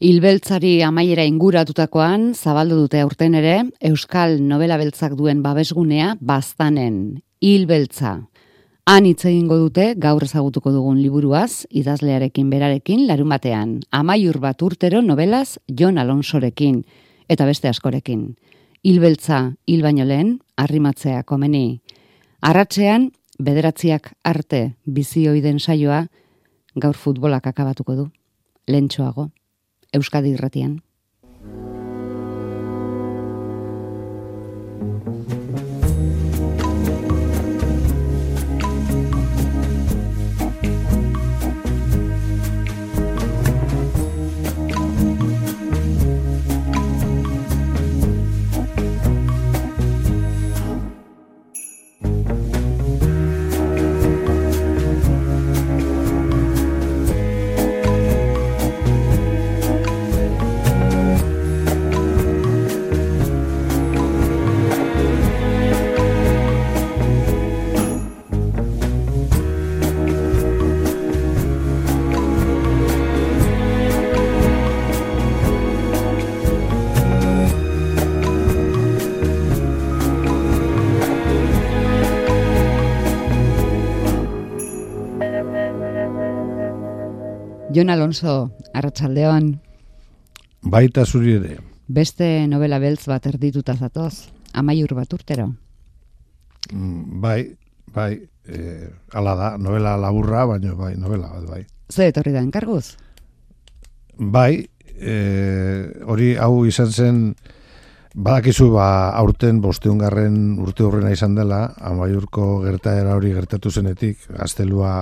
[0.00, 6.94] Hilbeltzari amaiera inguratutakoan, zabaldu dute aurten ere, Euskal Novela Beltzak duen babesgunea baztanen.
[7.44, 8.14] Hilbeltza.
[8.88, 13.74] Han hitz egingo dute gaur ezagutuko dugun liburuaz, idazlearekin berarekin larun batean.
[13.92, 16.78] Amaiur bat urtero novelaz Jon Alonsorekin
[17.28, 18.38] eta beste askorekin.
[18.80, 21.82] Hilbeltza hil baino lehen, arrimatzea komeni.
[22.40, 26.06] Arratzean, bederatziak arte bizioiden saioa,
[26.74, 28.08] gaur futbolak akabatuko du.
[28.66, 29.28] Lentsoago.
[29.92, 30.78] Euskadi irratian.
[87.70, 89.52] Jon Alonso, Arratsaldeon.
[90.66, 91.60] Baita zuri ere.
[91.86, 94.26] Beste novela beltz bat erdituta zatoz,
[94.58, 95.46] amaiur bat urtero.
[96.72, 97.44] Mm, bai,
[97.94, 98.10] bai,
[98.42, 101.62] e, ala da, novela laburra, baina bai, novela bat, bai.
[101.94, 102.96] Zer etorri da enkarguz?
[104.18, 104.66] Bai,
[104.98, 105.16] e,
[106.10, 107.24] hori hau izan zen,
[108.14, 114.96] badakizu ba, aurten bosteungarren urte horrena izan dela, amaiurko gertaera hori gertatu zenetik, gaztelua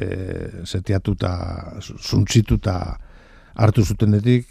[0.00, 1.32] e, setiatuta,
[1.80, 2.78] zuntzituta
[3.58, 4.46] hartu zutenetik.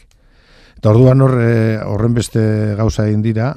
[0.77, 2.41] Eta orduan horre, horren beste
[2.77, 3.53] gauza egin dira,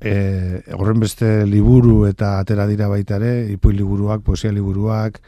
[0.00, 5.20] e, horren beste liburu eta atera dira baita ere, ipui liburuak, poesia liburuak,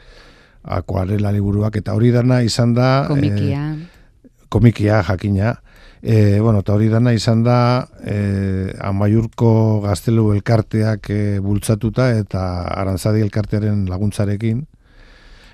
[0.63, 2.91] akuarela liburuak, eta hori dana izan da...
[3.09, 3.65] Komikia.
[3.73, 5.55] E, komikia, jakina.
[6.01, 13.21] E, bueno, eta hori dana izan da e, amaiurko gaztelu elkarteak e, bultzatuta eta arantzadi
[13.21, 14.65] elkartearen laguntzarekin.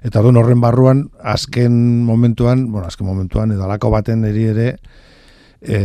[0.08, 1.74] Eta orduan horren barruan, azken
[2.08, 4.68] momentuan, bueno, azken momentuan, edo alako baten eri ere,
[5.60, 5.80] e,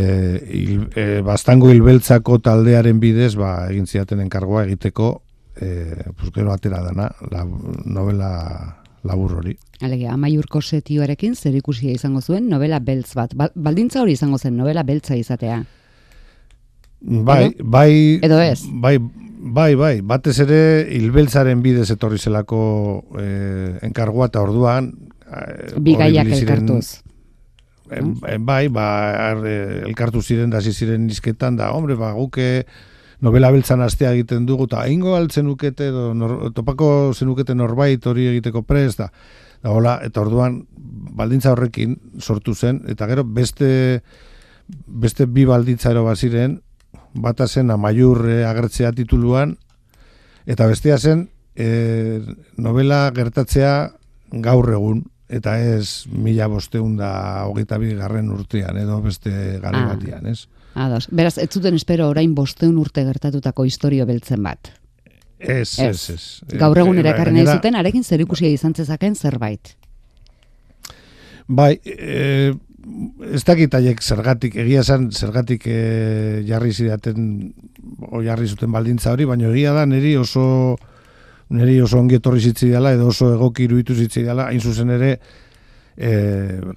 [0.54, 5.10] il, e, bastango hilbeltzako taldearen bidez, ba, egin ziaten enkargoa egiteko,
[5.56, 7.42] e, puzkero atera dana, la,
[7.84, 8.30] novela
[9.02, 9.56] labur hori.
[9.82, 13.34] Alege, amaiurko setioarekin zer ikusia izango zuen novela beltz bat.
[13.34, 15.64] Ba, baldintza hori izango zen novela beltza izatea.
[17.02, 18.60] Bai, bai, edo ez?
[18.70, 18.94] Bai,
[19.42, 20.58] Bai, bai, batez ere
[20.94, 22.60] hilbeltzaren bidez etorri zelako
[23.19, 24.92] eh, enkargua eta orduan
[25.26, 27.03] eh, bigaiak elkartuz.
[27.91, 28.86] Eh, bai, ba,
[29.88, 32.64] elkartu ziren da ziren izketan da, hombre, ba, guke
[33.22, 38.28] novela beltzan astea egiten dugu, eta ingo altzen ukete, do, nor, topako zenukete norbait hori
[38.36, 39.10] egiteko prez, da,
[39.62, 40.62] da hola, eta orduan
[41.19, 44.02] baldintza horrekin sortu zen, eta gero beste
[44.86, 46.60] beste bi baldintza ero baziren,
[47.14, 49.56] bata zen amaiur e, agertzea tituluan,
[50.46, 52.20] eta bestea zen e,
[52.56, 53.92] novela gertatzea
[54.32, 57.12] gaur egun, eta ez mila bosteun da
[57.48, 59.30] hogeita garren urtean, edo beste
[59.62, 59.86] gari ah.
[59.94, 60.46] batian, ez?
[60.74, 61.08] Ados.
[61.12, 64.72] Beraz, ez zuten espero orain bosteun urte gertatutako historio beltzen bat.
[65.38, 66.24] Ez, ez, ez.
[66.58, 69.74] Gaur egun ere ekarri nahi zuten, arekin zer ikusia izan zezaken zerbait.
[71.48, 72.52] Bai, e,
[73.32, 77.53] ez dakit aiek zergatik, egia esan zergatik e, jarri zidaten
[78.10, 80.76] o jarri zuten baldintza hori, baina egia da niri oso
[81.53, 85.12] niri oso ongi etorri zitzi dela, edo oso egoki iruditu zitzi dela, hain zuzen ere
[85.97, 86.12] e,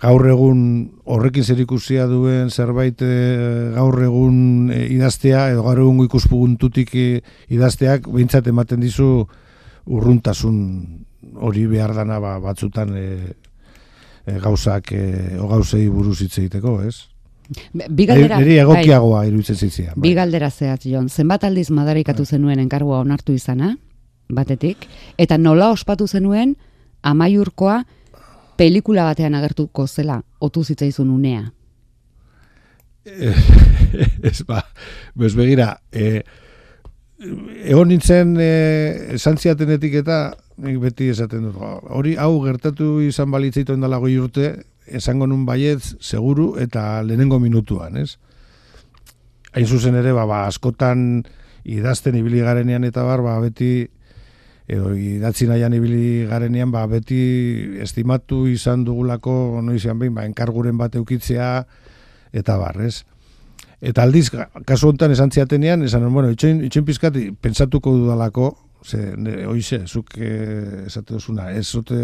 [0.02, 0.62] gaur egun
[1.06, 3.14] horrekin zer ikusia duen zerbait e,
[3.76, 7.08] gaur egun e, idaztea, edo gaur egun ikuspuguntutik e,
[7.56, 9.10] idazteak behintzat ematen dizu
[9.86, 10.60] urruntasun
[11.42, 13.08] hori behar dana ba, batzutan e,
[14.26, 15.04] e, gauzak e,
[15.40, 17.08] o gauzei buruz hitz egiteko, ez?
[17.74, 19.92] Bi galdera, Eri egokiagoa bai, iruditzen zitzia.
[19.94, 20.02] Bai.
[20.08, 21.10] Bi galdera zehatz, Jon.
[21.10, 22.38] Zenbat aldiz madarikatu bai.
[22.38, 23.76] zenuen enkargua onartu izana,
[24.30, 24.88] batetik,
[25.22, 26.56] eta nola ospatu zenuen
[27.06, 27.84] amaiurkoa
[28.58, 31.44] pelikula batean agertuko zela, otu zitzaizun unea?
[34.26, 34.64] ez ba,
[35.14, 36.24] bez begira, e,
[37.70, 38.50] egon nintzen e,
[39.20, 40.20] esan ziatenetik eta
[40.58, 41.58] nik beti esaten dut,
[41.92, 44.54] hori hau gertatu izan balitzaitu endala goi urte,
[44.86, 48.16] esango nun baietz, seguru, eta lehenengo minutuan, ez?
[49.56, 51.26] Hain zuzen ere, ba, ba, askotan
[51.66, 53.88] idazten ibili garenean eta bar, ba, beti,
[54.68, 60.78] edo idatzi nahian ibili garenean, ba, beti estimatu izan dugulako, no izan behin, ba, enkarguren
[60.78, 61.50] bat eukitzea,
[62.36, 63.04] eta barrez.
[63.86, 64.30] Eta aldiz,
[64.66, 68.54] kasu honetan esan ziatenean, esan, bueno, itxoin, itxoin pizkat, pentsatuko dudalako,
[68.86, 71.98] ze, ne, oize, zuk eh, esate duzuna, ez zote,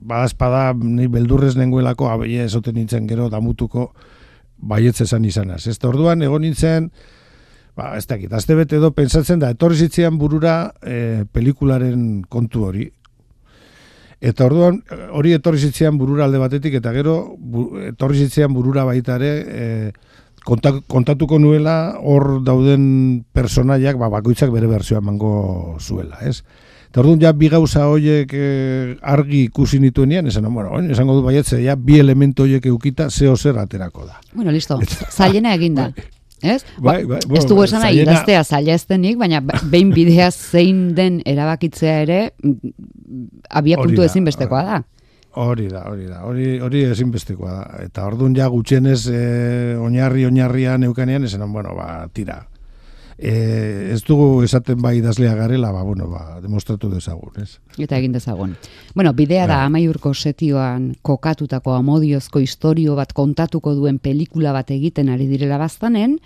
[0.00, 3.90] badazpada, ni beldurrez nengoelako, abeie, ez zote nintzen gero damutuko,
[4.56, 5.66] baietz esan izanaz.
[5.68, 6.90] Ez orduan, egon nintzen,
[7.76, 12.90] ba, ez dakit, azte bete edo, pensatzen da, etorri zitzean burura eh, pelikularen kontu hori,
[14.16, 14.78] Eta orduan,
[15.12, 19.66] hori etorri zitzean burura alde batetik, eta gero, bu, etorri zitzean burura baita ere, e,
[20.46, 26.42] kontatuko nuela hor dauden personaiak ba, bakoitzak bere bersioa emango zuela, ez?
[26.86, 31.58] Eta orduan ja bi gauza horiek eh, argi ikusi nituenean, esan, bueno, esango du baietze,
[31.64, 34.20] ja bi elementu horiek eukita zeo zer aterako da.
[34.32, 34.78] Bueno, listo,
[35.16, 35.90] zailena eginda.
[36.42, 36.62] Ez?
[36.76, 38.84] Bai, bai, ba, ez dugu esan nahi, idaztea zaila ez
[39.16, 42.74] baina behin bidea zein den erabakitzea ere, mm,
[43.48, 44.82] abia puntu ezin bestekoa da.
[45.36, 47.64] Hori da, hori da, hori, hori ezinbestekoa da.
[47.84, 49.18] Eta orduan ja gutxienez e,
[49.76, 52.38] oinarri oinarrian eukanean, esan, bueno, ba, tira.
[53.18, 53.34] E,
[53.92, 57.58] ez dugu esaten bai idazlea garela, ba, bueno, ba, demostratu dezagun, ez?
[57.76, 58.56] Eta egin dezagun.
[58.94, 59.70] Bueno, bidea da bai.
[59.70, 66.16] amaiurko setioan kokatutako amodiozko historio bat kontatuko duen pelikula bat egiten ari direla baztanen,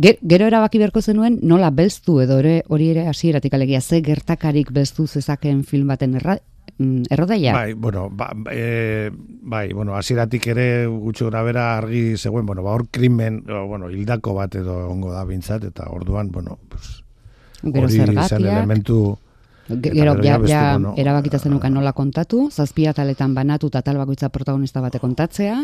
[0.00, 5.64] Gero erabaki beharko zenuen nola belztu edo hori ere hasieratik alegia ze gertakarik belztu zezaken
[5.64, 6.38] film baten erra,
[6.78, 7.52] errodaia?
[7.52, 12.88] Bai, bueno, ba, e, bai, bueno, hasieratik ere gutxo grabera argi zegoen, bueno, ba, hor
[12.90, 17.02] krimen, bueno, hildako bat edo ongo da bintzat, eta orduan, bueno, pues,
[17.64, 19.18] hori zen elementu...
[19.70, 24.80] Gero, ja, ja, bueno, erabakita zenukan nola kontatu, zazpia taletan banatu eta tal bakoitza protagonista
[24.82, 25.60] bate kontatzea.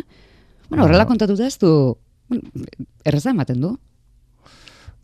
[0.69, 1.97] Bueno, horrela kontatu da ez du,
[3.05, 3.73] erreza ematen du.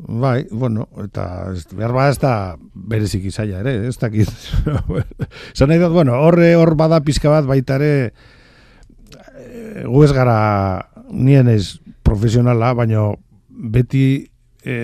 [0.09, 2.35] Bai, bueno, eta ez, behar bada ez da
[2.75, 4.31] berezik izaila ere, ez dakit.
[5.57, 10.89] Zan nahi dut, bueno, horre hor bada pizka bat baita ere e, gu ez gara
[11.13, 13.05] nien ez profesionala, baina
[13.49, 14.07] beti
[14.65, 14.79] e,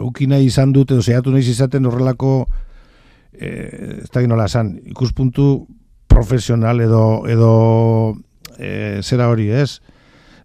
[0.00, 2.34] eukina izan dut, edo zehatu nahi izaten horrelako
[3.30, 3.52] e,
[4.00, 5.68] ez dakit nola esan, ikuspuntu
[6.10, 7.52] profesional edo edo
[8.58, 9.78] e, zera hori, ez?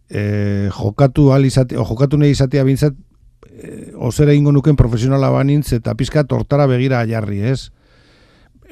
[0.06, 3.02] E, jokatu al izate, o jokatu nahi izatea bintzat
[3.52, 7.72] eh, ozera ingo nuken profesionala banintz eta pizka tortara begira jarri, ez?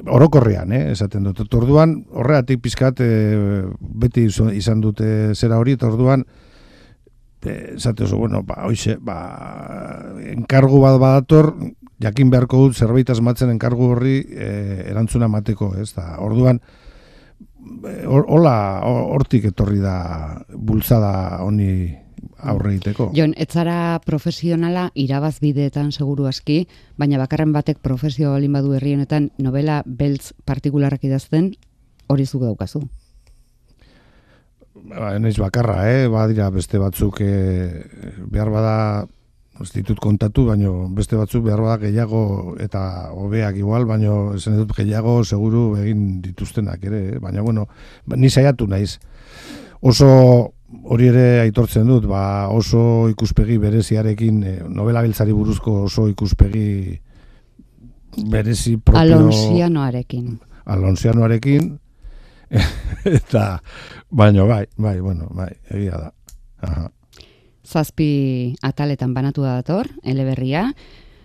[0.04, 1.46] Orokorrean, eh, esaten dut.
[1.54, 6.24] Orduan, horreatik pizkat eh, beti izan dute zera hori, eta orduan,
[7.44, 11.54] eh, esate oso, bueno, ba, oixe, ba, enkargu bat badator,
[12.02, 15.92] jakin beharko dut zerbait asmatzen enkargu horri eh, erantzuna mateko, ez?
[15.94, 16.60] Da, orduan,
[17.86, 19.98] eh, hola, hortik etorri da
[20.54, 22.03] bultzada honi
[22.38, 23.10] aurre egiteko.
[23.16, 26.64] Jon, etzara profesionala irabaz bideetan seguru aski,
[26.98, 31.52] baina bakarren batek profesio balin badu herri honetan novela beltz partikularrak idazten
[32.08, 32.84] hori zuke daukazu.
[34.74, 36.08] Ba, enaiz bakarra, eh?
[36.12, 37.84] ba, dira beste batzuk eh,
[38.28, 38.74] behar bada
[39.62, 44.74] ez ditut kontatu, baino beste batzuk behar bada gehiago eta hobeak igual, baino esan dut
[44.76, 47.18] gehiago seguru egin dituztenak ere, eh?
[47.22, 47.68] baina bueno,
[48.16, 48.98] ni saiatu naiz.
[49.80, 50.54] Oso
[50.84, 56.98] hori ere aitortzen dut, ba oso ikuspegi bereziarekin, e, novela biltzari buruzko oso ikuspegi
[58.30, 59.00] berezi propio...
[59.02, 60.28] Alonsianoarekin.
[60.70, 61.72] Alonsianoarekin,
[63.18, 63.46] eta,
[64.10, 66.12] baino, bai, bai, bueno, bai, egia da.
[66.64, 66.86] Aha.
[67.64, 70.68] Zazpi ataletan banatu da dator, eleberria.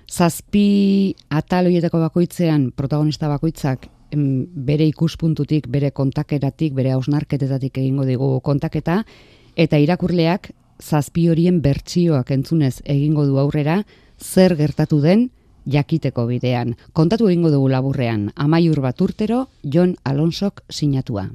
[0.10, 9.04] Zazpi ataloietako bakoitzean, protagonista bakoitzak, bere ikuspuntutik, bere kontaketatik, bere hausnarketetatik egingo digu kontaketa,
[9.60, 13.82] eta irakurleak zazpi horien bertsioak entzunez egingo du aurrera
[14.16, 15.30] zer gertatu den
[15.68, 16.78] jakiteko bidean.
[16.94, 21.28] Kontatu egingo dugu laburrean, amaiur bat urtero, Jon Alonsok sinatua.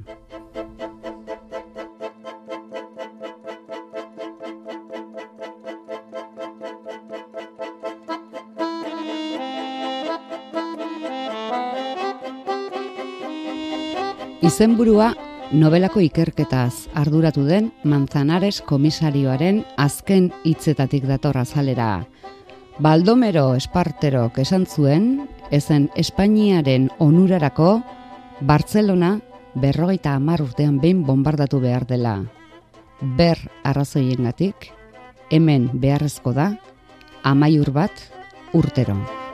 [14.45, 15.13] Izenburua
[15.53, 22.07] Nobelako ikerketaz arduratu den Manzanares komisarioaren azken hitzetatik datorra zalera.
[22.81, 27.83] Baldomero Espartero esan zuen, ezen Espainiaren onurarako,
[28.41, 29.19] Bartzelona
[29.53, 32.23] berrogeita hamar urtean behin bombardatu behar dela.
[33.01, 34.71] Ber arrazoiengatik,
[35.29, 36.55] hemen beharrezko da,
[37.23, 38.01] amaiur bat
[38.51, 39.24] urtero.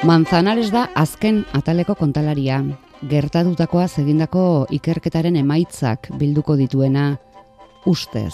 [0.00, 2.62] Manzanares da azken ataleko kontalaria.
[3.04, 7.18] Gertatutakoa egindako ikerketaren emaitzak bilduko dituena
[7.84, 8.32] ustez.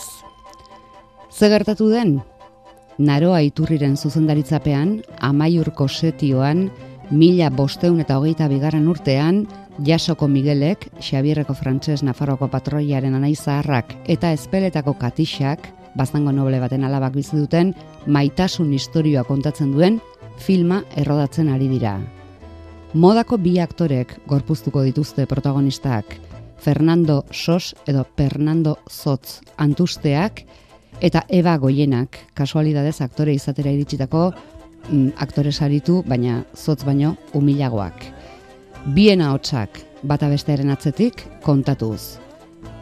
[1.28, 2.20] Ze gertatu den?
[2.98, 6.70] Naroa iturriren zuzendaritzapean, amaiurko setioan,
[7.10, 9.44] Mila bosteun eta hogeita bigarren urtean,
[9.82, 17.14] Jasoko Miguelek, Xabierreko Frantses Nafarroko patroiaren anai zaharrak eta ezpeletako katixak, bazango noble baten alabak
[17.14, 17.74] bizi duten,
[18.06, 20.00] maitasun historioa kontatzen duen
[20.38, 21.96] filma errodatzen ari dira.
[22.94, 26.16] Modako bi aktorek gorpuztuko dituzte protagonistak,
[26.58, 30.44] Fernando Sos edo Fernando Zotz antusteak
[31.00, 34.30] eta Eva Goienak, kasualidadez aktore izatera iritsitako
[34.88, 38.06] mm, aktore saritu, baina Zotz baino humilagoak.
[38.94, 42.18] Bien ahotsak bata bestearen atzetik kontatuz.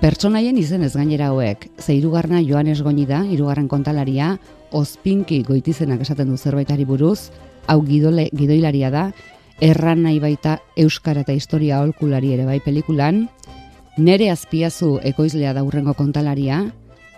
[0.00, 4.34] Pertsonaien izen ez gainera hauek, ze irugarna Joanes Goñi da, irugarren kontalaria,
[4.74, 7.30] ospinki goitizenak esaten du zerbaitari buruz,
[7.66, 9.04] hau gidole, gidoilaria da,
[9.62, 13.28] erran nahi baita Euskara eta Historia holkulari ere bai pelikulan,
[13.96, 16.64] nere azpiazu ekoizlea da urrengo kontalaria,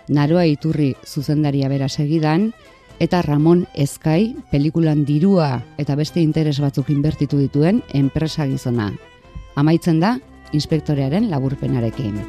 [0.07, 2.51] naroa iturri zuzendaria bera segidan,
[2.99, 8.91] eta Ramon Eskai pelikulan dirua eta beste interes batzuk inbertitu dituen enpresa gizona.
[9.57, 10.17] Amaitzen da,
[10.53, 12.21] inspektorearen laburpenarekin.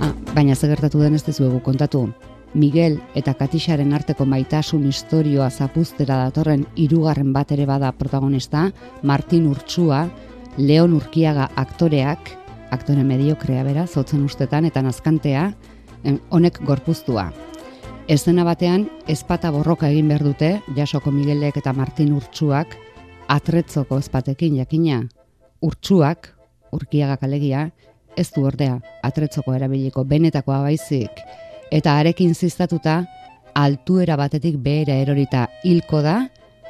[0.00, 2.06] Ah, baina zegertatu den ez dezuegu kontatu,
[2.54, 8.68] Miguel eta Katixaren arteko maitasun historioa zapuztera datorren hirugarren bat ere bada protagonista,
[9.02, 10.04] Martin Urtsua,
[10.58, 12.30] Leon Urkiaga aktoreak,
[12.70, 15.48] aktore mediokrea bera, zotzen ustetan eta nazkantea,
[16.30, 17.32] honek gorpuztua.
[18.06, 22.76] Ezena batean, ezpata borroka egin behar dute, jasoko Miguelek eta Martin Urtsuak,
[23.32, 25.00] atretzoko ezpatekin jakina.
[25.64, 26.28] Urtsuak,
[26.76, 27.70] urkiagak alegia,
[28.16, 31.24] ez du ordea, atretzoko erabiliko benetakoa baizik,
[31.70, 33.04] eta arekin ziztatuta,
[33.54, 36.28] altuera batetik behera erorita hilko da,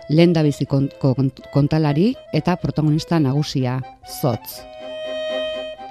[0.08, 0.42] lehen da
[1.52, 3.80] kontalari eta protagonista nagusia,
[4.20, 4.60] zotz.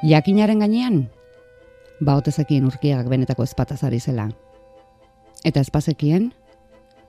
[0.03, 1.09] Jakinaren gainean,
[2.01, 4.29] bautezakien urkiagak benetako ezpatazari zela.
[5.43, 6.31] Eta espazekien,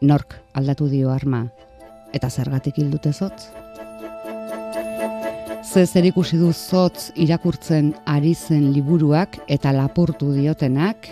[0.01, 1.49] nork aldatu dio arma,
[2.13, 3.51] eta zergatik hildute zotz?
[5.65, 11.09] Ze zer ikusi du zotz irakurtzen ari zen liburuak eta lapurtu diotenak,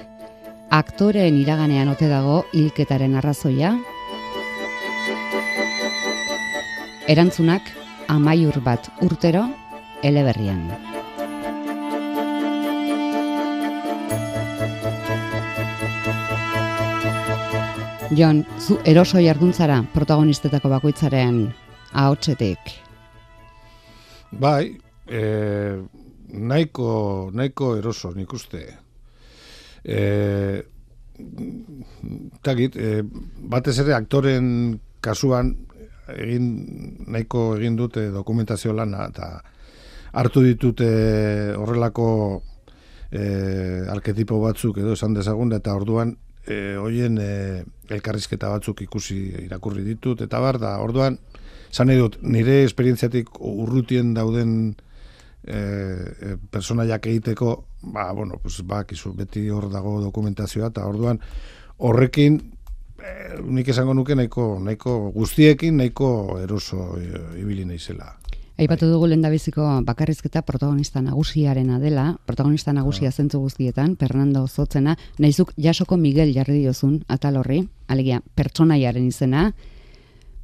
[0.73, 3.75] aktoreen iraganean ote dago hilketaren arrazoia?
[7.13, 7.69] Erantzunak
[8.09, 9.45] amaiur bat urtero
[10.03, 10.65] eleberrian.
[18.17, 21.47] Jon, zu eroso jarduntzara protagonistetako bakoitzaren
[21.93, 22.73] ahotsetik.
[24.33, 24.73] Bai,
[25.09, 25.23] e,
[26.33, 28.82] nahiko, nahiko eroso nik uste.
[29.85, 30.63] E,
[32.43, 33.03] tagit, e,
[33.53, 35.53] batez ere aktoren kasuan
[36.13, 36.47] egin
[37.11, 39.29] nahiko egin dute dokumentazio lana eta
[40.13, 40.89] hartu ditute
[41.57, 42.09] horrelako
[43.11, 43.23] e,
[43.93, 47.63] arketipo batzuk edo esan dezagun eta orduan e, hoien e,
[47.93, 51.19] elkarrizketa batzuk ikusi irakurri ditut eta bar da orduan
[51.71, 54.75] esan dut nire esperientziatik urrutien dauden
[55.45, 58.85] e, e, personaiak egiteko ba bueno pues ba
[59.15, 61.21] beti hor dago dokumentazioa eta orduan
[61.79, 62.41] horrekin
[62.99, 68.23] e, nik esango nuke nahiko nahiko guztiekin nahiko eroso e, ibili naizela.
[68.61, 75.55] Aipatu dugu lenda biziko bakarrizketa protagonista nagusiarena dela, protagonista nagusia zentzu guztietan, Fernando Zotzena, naizuk
[75.57, 79.49] jasoko Miguel jarri diozun, atal horri, alegia, pertsonaiaren izena.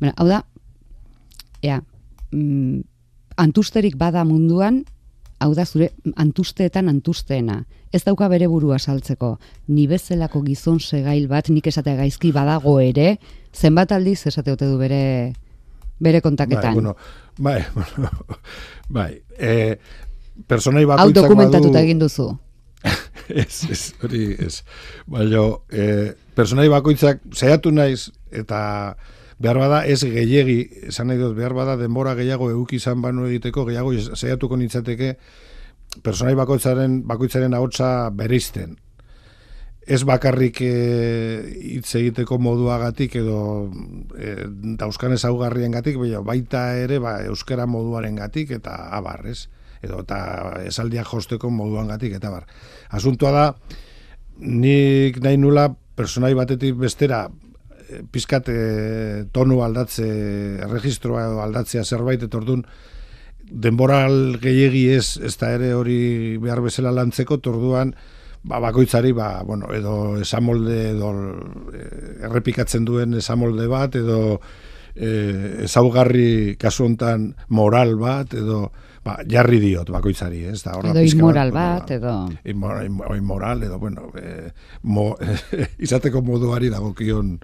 [0.01, 0.41] Bera, hau da,
[1.63, 1.83] ea,
[2.33, 2.81] mm,
[3.39, 4.83] antusterik bada munduan,
[5.39, 7.63] hau da zure antusteetan antusteena.
[7.95, 9.37] Ez dauka bere burua saltzeko,
[9.73, 13.17] ni bezalako gizon segail bat, nik esatea gaizki badago ere,
[13.55, 15.33] zenbat aldiz esateote du bere
[15.99, 16.75] bere kontaketan.
[16.75, 16.97] Bai, bueno,
[17.39, 18.11] bai, bueno,
[18.89, 19.11] bai.
[19.39, 19.79] E,
[20.47, 22.31] personai bakoitzak dokumentatuta egin duzu.
[23.43, 24.61] ez, ez, hori, ez.
[25.11, 28.61] Baina, e, personai bakoitzak saiatu naiz eta
[29.39, 33.65] behar bada ez gehiegi, esan nahi dut, behar bada denbora gehiago euki izan banu egiteko,
[33.69, 35.15] gehiago saiatuko nintzateke
[36.03, 38.77] personai bakoitzaren, bakoitzaren ahotsa bereizten
[39.89, 41.41] ez bakarrik eh,
[41.73, 43.39] hitz egiteko moduagatik edo
[44.21, 44.35] e,
[44.77, 49.49] dauzkan ezaugarrien gatik, baita ere ba, euskara moduaren gatik eta abar, ez?
[49.81, 50.19] Edo eta
[50.69, 52.45] esaldiak josteko moduan gatik eta bar.
[52.93, 53.45] Asuntua da,
[54.45, 57.25] nik nahi nula personai batetik bestera
[57.89, 58.51] eh, pizkat
[59.33, 60.07] tonu aldatze,
[60.69, 62.65] registroa aldatzea zerbait, etordun,
[63.49, 67.95] denboral gehiegi ez, ez da ere hori behar bezala lantzeko, torduan,
[68.45, 71.13] ba, bakoitzari ba, bueno, edo esamolde edo
[71.73, 71.85] e,
[72.29, 74.41] errepikatzen duen esamolde bat edo
[74.95, 78.69] e, ezaugarri kasu hontan moral bat edo
[79.05, 82.15] ba, jarri diot bakoitzari, ez da Edo inmoral bat, edo
[82.45, 84.53] inmoral, edo bueno, e,
[84.83, 85.15] mo,
[85.85, 87.39] izateko moduari dagokion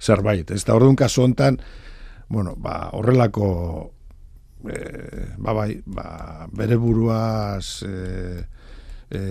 [0.00, 0.50] zerbait.
[0.50, 1.58] Ez da orduan kasu hontan
[2.28, 3.92] bueno, ba, horrelako
[4.68, 4.78] e,
[5.38, 8.44] ba, bai, ba, bere buruaz e,
[9.10, 9.22] e,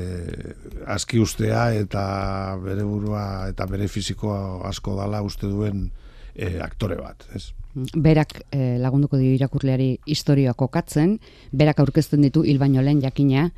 [0.90, 5.90] aski ustea eta bere burua eta bere fizikoa asko dala uste duen
[6.34, 7.52] e, aktore bat, ez?
[7.94, 11.20] Berak e, lagunduko dio irakurleari historioa kokatzen,
[11.54, 13.52] berak aurkezten ditu hil baino lehen jakina,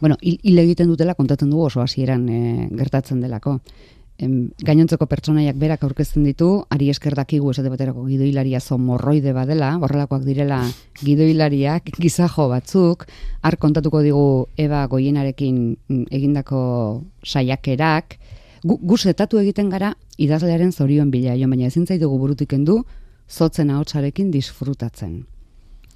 [0.00, 2.40] bueno, hil, egiten dutela kontatzen dugu oso hasieran e,
[2.78, 3.58] gertatzen delako
[4.18, 9.76] em, gainontzeko pertsonaiak berak aurkezten ditu, ari esker dakigu esate baterako gidoilaria zo morroide badela,
[9.78, 10.60] horrelakoak direla
[11.00, 13.06] gidoilariak, gizajo batzuk,
[13.42, 18.18] har kontatuko digu Eba Goienarekin mm, egindako saiakerak,
[18.64, 18.96] gu, gu
[19.40, 22.84] egiten gara idazlearen zorion bila, jo, baina ezin zaitugu burutik endu,
[23.30, 25.26] zotzen ahotsarekin disfrutatzen.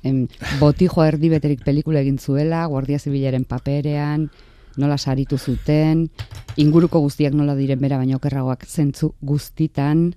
[0.03, 0.27] Em,
[0.59, 4.31] botijo erdi beterik pelikula egin zuela, Guardia Zibilaren paperean,
[4.77, 6.09] nola saritu zuten,
[6.57, 10.13] inguruko guztiak nola diren bera baino okerragoak zentzu guztitan.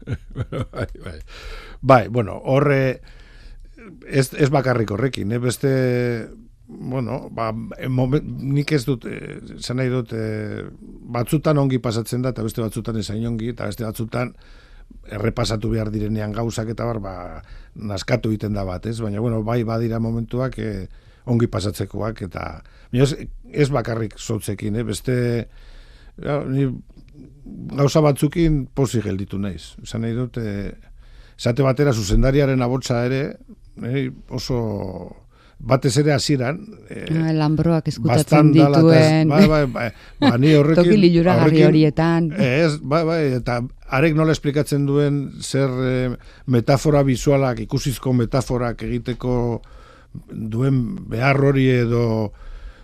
[0.74, 1.18] bai, bai.
[1.80, 3.00] bai, bueno, horre
[4.06, 5.38] ez, ez bakarrik horrekin, eh?
[5.38, 5.72] beste
[6.70, 10.62] bueno, ba, nik ez dut, eh, zen nahi dut, eh,
[11.10, 14.34] batzutan ongi pasatzen da, eta beste batzutan ezain ongi, eta beste batzutan
[15.10, 17.14] errepasatu behar direnean gauzak eta bar, ba,
[17.74, 19.00] naskatu egiten da bat, ez?
[19.02, 20.86] Baina, bueno, bai, badira momentuak, eh,
[21.26, 22.44] ongi pasatzekoak eta
[22.92, 23.14] ez,
[23.52, 24.84] ez bakarrik sotzekin, eh?
[24.86, 25.16] beste
[26.22, 26.66] ja, ni,
[27.76, 29.76] gauza batzukin posi gelditu naiz.
[29.82, 30.70] Esan nahi dut, e,
[31.38, 33.22] esate batera zuzendariaren abotza ere,
[33.86, 34.60] eh, oso
[35.60, 39.88] batez ere hasieran eh, ah, lambroak eskutatzen dituen bai, bai, bai,
[40.20, 43.58] ba, ni horrekin toki lilura horietan ez, bai, bai, eta
[43.92, 46.14] arek nola esplikatzen duen zer eh,
[46.48, 49.34] metafora bizualak ikusizko metaforak egiteko
[50.30, 50.80] duen
[51.10, 52.32] behar hori edo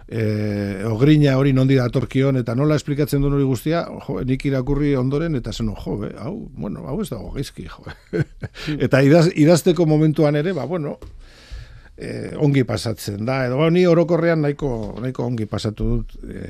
[0.08, 5.38] e, ogrina hori nondi datorkion eta nola esplikatzen duen hori guztia, jo, nik irakurri ondoren
[5.38, 7.86] eta zen, jo, be, hau, bueno, hau ez dago gaizki, jo.
[8.88, 10.96] eta idaz, idazteko momentuan ere, ba, bueno,
[11.96, 14.70] e, ongi pasatzen da, edo ba, ni orokorrean nahiko,
[15.02, 16.44] nahiko ongi pasatu dut e,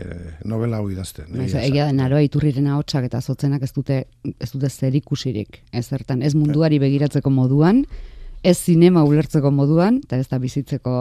[0.45, 1.31] novela hau idazten.
[1.39, 4.03] Eh, egia den, aroa iturriren ahotsak eta zotzenak ez dute,
[4.35, 7.85] ez dute zer ikusirik, ez zertan, ez munduari begiratzeko moduan,
[8.47, 10.97] ez zinema ulertzeko moduan, eta ez da bizitzeko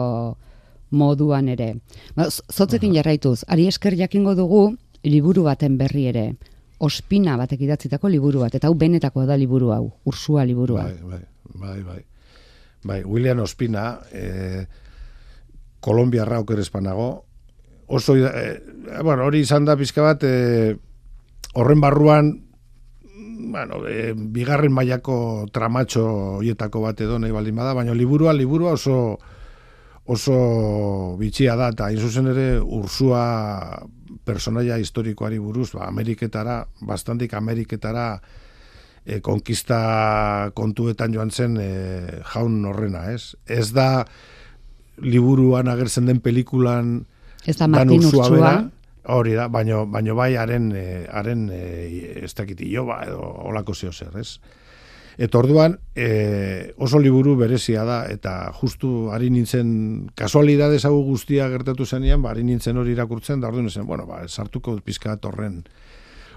[0.90, 1.74] moduan ere.
[2.16, 6.26] Ba, zotzekin jarraituz, ari esker jakingo dugu, liburu baten berri ere,
[6.78, 10.84] ospina batek idatzitako liburu bat, eta hau benetakoa da liburu hau, ursua liburua.
[10.84, 11.22] Bai, bai,
[11.54, 12.02] bai, bai.
[12.84, 14.66] bai William Ospina, eh,
[15.80, 17.24] Kolombia oker espanago,
[17.86, 18.60] oso, eh,
[19.02, 20.76] bueno, hori izan da pizka bat, eh,
[21.54, 22.46] horren barruan
[23.38, 26.04] bueno, e, bigarren mailako tramatxo
[26.40, 29.18] hoietako bat edo nahi baldin bada, baina liburua, liburua oso
[30.06, 33.22] oso bitxia da, eta zuzen ere ursua
[34.26, 38.20] personaia historikoari buruz, ba, Ameriketara, bastantik Ameriketara
[39.04, 41.70] e, konkista kontuetan joan zen e,
[42.34, 43.36] jaun horrena, ez?
[43.46, 44.06] Ez da
[45.02, 47.04] liburuan agertzen den pelikulan
[47.46, 48.56] Ez da Martin Ursua,
[49.06, 51.60] Hori da, baino, baino bai haren, e, haren e,
[52.26, 54.40] ez dakit ba, edo olako zeo zer, ez?
[55.16, 61.86] Eta orduan, e, oso liburu berezia da, eta justu ari nintzen, kasualidades hau guztia gertatu
[61.88, 65.62] zenean, ba, ari nintzen hori irakurtzen, da orduan zen, bueno, ba, sartuko pizka torren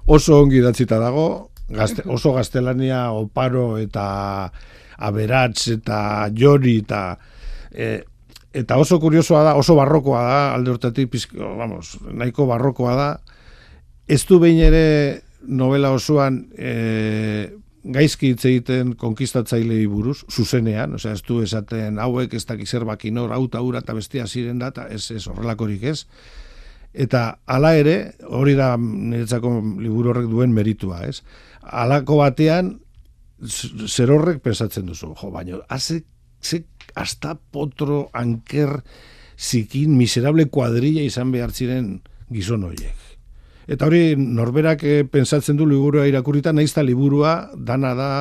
[0.08, 4.50] oso ongi datzita dago, gazte, oso gaztelania oparo eta
[5.00, 7.04] aberatz eta jori eta
[7.72, 8.00] e,
[8.54, 13.10] eta oso kuriosoa da, oso barrokoa da, alde pizko, vamos, nahiko barrokoa da,
[14.08, 17.50] ez du behin ere novela osoan e,
[17.94, 23.34] gaizki hitz egiten konkistatzailei buruz, zuzenean, osea, ez du esaten hauek ez dakiz erbakin hor,
[23.36, 26.04] auta ura eta bestia ziren da, ez, ez horrelakorik ez.
[26.94, 31.22] Eta hala ere, hori da niretzako liburu horrek duen meritua, ez?
[31.62, 32.78] Halako batean,
[33.46, 36.02] zer horrek pensatzen duzu, jo, baina, haze,
[36.42, 36.64] ze
[36.96, 38.82] hasta potro anker
[39.38, 42.00] zikin miserable kuadrilla izan behar ziren
[42.34, 43.09] gizon horiek.
[43.70, 48.12] Eta hori norberak e, pensatzen du liburua irakurita, naiz liburua dana da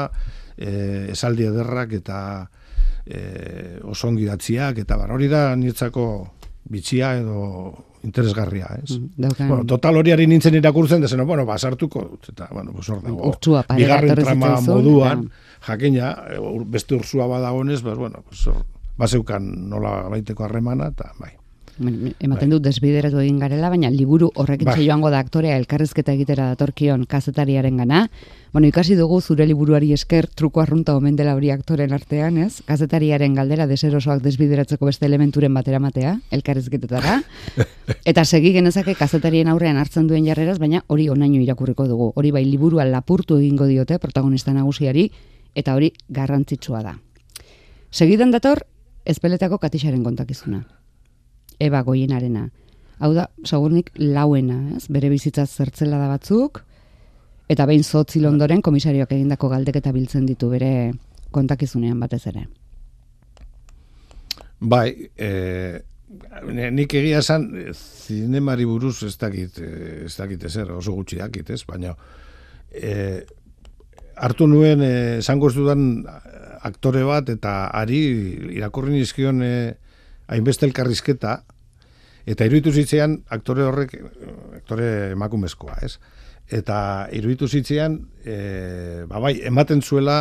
[0.57, 2.19] e, esaldi ederrak eta
[3.07, 6.05] e, osongi datziak, eta bar, hori da nietzako
[6.69, 8.99] bitxia edo interesgarria, ez?
[8.99, 13.33] Mm, bueno, total horiari nintzen irakurtzen, deseno, bueno, basartuko dut, eta, bueno, pues hor dago,
[13.75, 15.27] bigarren trama moduan,
[15.67, 16.13] jakina,
[16.67, 18.63] beste ursua badagonez, pues, bueno, pues hor,
[18.99, 21.33] baseukan nola baiteko harremana, eta, bai.
[21.79, 22.49] Ematen bai.
[22.51, 24.85] dut desbideratu egin garela, baina liburu horrekin bai.
[24.85, 28.09] joango da aktorea elkarrizketa egitera datorkion kazetariaren gana.
[28.53, 32.63] Bueno, ikasi dugu zure liburuari esker truko arrunta omen dela hori aktoren artean, ez?
[32.67, 37.21] Kazetariaren galdera deserosoak desbideratzeko beste elementuren batera matea, elkarrizketetara.
[38.05, 42.13] Eta segi genezake kazetarien aurrean hartzen duen jarreraz, baina hori onaino irakurriko dugu.
[42.17, 45.11] Hori bai liburua lapurtu egingo diote protagonista nagusiari,
[45.55, 46.99] eta hori garrantzitsua da.
[47.91, 48.65] Segidan dator,
[49.05, 50.65] ezpeletako katixaren kontakizuna.
[51.59, 52.49] Eba goienarena.
[52.99, 54.87] Hau da, sagurnik lauena, ez?
[54.91, 56.63] Bere bizitza zertzela da batzuk,
[57.49, 60.73] eta behin zotzi ondoren komisarioak egindako galdeketa biltzen ditu bere
[61.31, 62.47] kontakizunean batez ere.
[64.59, 65.31] Bai, e,
[66.75, 71.63] nik egia esan, zinemari buruz ez dakit, ez dakit ezer, oso gutxi dakit, ez?
[71.69, 71.95] Baina,
[72.75, 73.23] e,
[74.19, 74.83] hartu nuen,
[75.23, 75.85] esango dudan
[76.67, 78.01] aktore bat, eta ari
[78.59, 79.53] irakurri nizkion e,
[80.29, 81.43] hainbeste elkarrizketa,
[82.29, 83.95] eta iruditu zitzean aktore horrek,
[84.61, 85.97] aktore emakumezkoa, ez?
[86.49, 90.21] Eta iruditu zitzean, e, ba bai, ematen zuela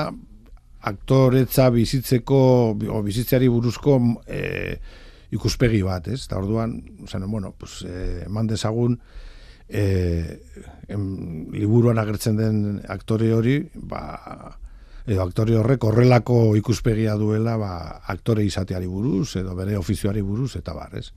[0.88, 2.40] aktoretza bizitzeko,
[2.76, 4.42] o bizitzeari buruzko e,
[5.36, 6.24] ikuspegi bat, ez?
[6.28, 9.00] Eta orduan, zen, bueno, pues, e, eman dezagun,
[9.68, 9.84] e,
[10.88, 11.08] em,
[11.52, 14.56] liburuan agertzen den aktore hori, ba,
[15.08, 17.74] edo aktore horrek horrelako ikuspegia duela ba,
[18.12, 21.08] aktore izateari buruz, edo bere ofizioari buruz, eta bar, ez?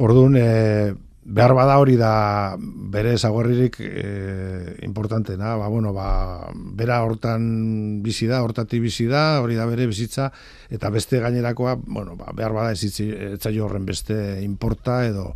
[0.00, 8.02] Orduan, e, behar bada hori da bere zaguerririk e, importantena, ba, bueno, ba, bera hortan
[8.04, 10.30] bizi da, hortati bizi da, hori da bere bizitza,
[10.72, 15.34] eta beste gainerakoa, bueno, ba, behar bada ez horren beste importa edo,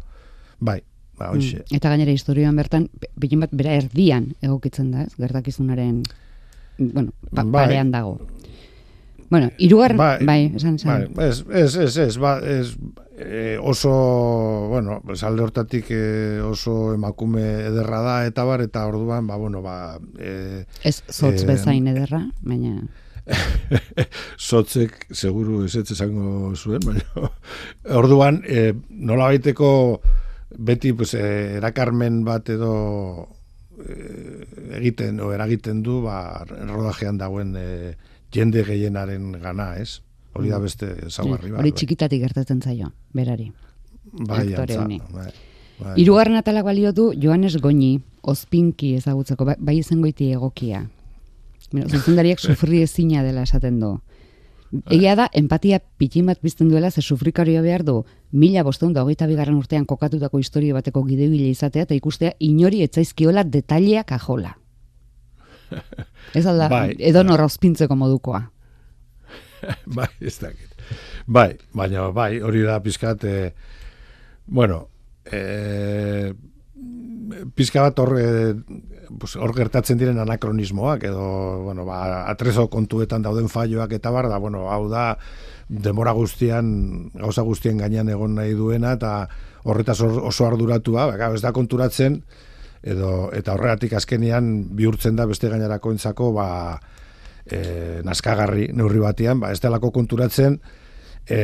[0.60, 0.80] bai,
[1.18, 6.02] ba, mm, Eta gainera historioan bertan, bilin bat, bera erdian egokitzen da, ez, gertakizunaren,
[6.78, 7.66] bueno, pa, bai.
[7.66, 8.18] parean dago.
[9.30, 11.12] Bueno, irugar, bai, bai, esan, esan.
[11.12, 12.76] Bai, ez, ez, ez, ez, ba, ez,
[13.18, 13.90] e, oso,
[14.70, 19.98] bueno, alde hortatik e, oso emakume ederra da, eta bar, eta orduan, ba, bueno, ba...
[20.18, 22.86] E, ez zotz e, bezain ederra, baina...
[24.48, 27.28] Zotzek, seguru, ez ez esango zuen, baina...
[28.00, 29.70] orduan, e, nola baiteko
[30.56, 32.72] beti, pues, erakarmen bat edo
[34.78, 37.94] egiten, o eragiten du, ba, rodajean dagoen e,
[38.34, 40.00] jende gehienaren gana, ez?
[40.34, 40.62] Hori da mm.
[40.62, 41.60] beste zaugarri bat.
[41.60, 41.76] Hori bai.
[41.78, 43.50] txikitatik gertatzen zaio, berari.
[44.12, 45.00] Bai, antza, bai,
[45.78, 45.94] bai.
[46.00, 50.86] Irugarren atalak balio du Joanes Goñi, ospinki ezagutzeko, bai, bai goiti egokia.
[51.70, 53.98] Zuzendariak sufri ezina dela esaten du.
[54.68, 58.02] Egia da, empatia pitin bat bizten duela, ze sufrikario behar du,
[58.32, 63.46] mila bosteun da hogeita bigarren urtean kokatutako historio bateko gideugile izatea, eta ikustea inori etzaizkiola
[63.48, 64.52] detaileak ajola.
[66.34, 68.42] Ez alda, bai, edo norra ospintzeko modukoa.
[69.98, 70.84] bai, ez dakit.
[71.26, 73.54] Bai, baina bai, hori da pizkat, e,
[74.46, 74.82] bueno,
[75.24, 76.34] e,
[77.56, 78.14] pizka bat hor,
[79.08, 81.26] e, hor gertatzen diren anakronismoak, edo,
[81.64, 85.16] bueno, ba, atrezo kontuetan dauden falloak eta bar, da, bueno, hau da,
[85.68, 89.28] demora guztian, gauza guztien gainean egon nahi duena, eta
[89.64, 92.22] horretaz oso arduratua, ba, ez da konturatzen,
[92.82, 96.48] edo, eta horregatik azkenian bihurtzen da beste gainerako entzako, ba,
[97.44, 100.60] e, naskagarri neurri batean, ba, ez delako konturatzen
[101.28, 101.40] e,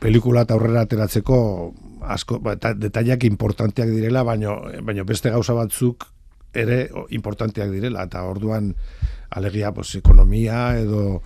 [0.00, 1.38] pelikula eta aurrera ateratzeko
[2.10, 6.08] asko, ba, detaiak importanteak direla, baino, baino beste gauza batzuk
[6.54, 8.72] ere importanteak direla, eta orduan
[9.30, 11.22] alegia pues, ekonomia edo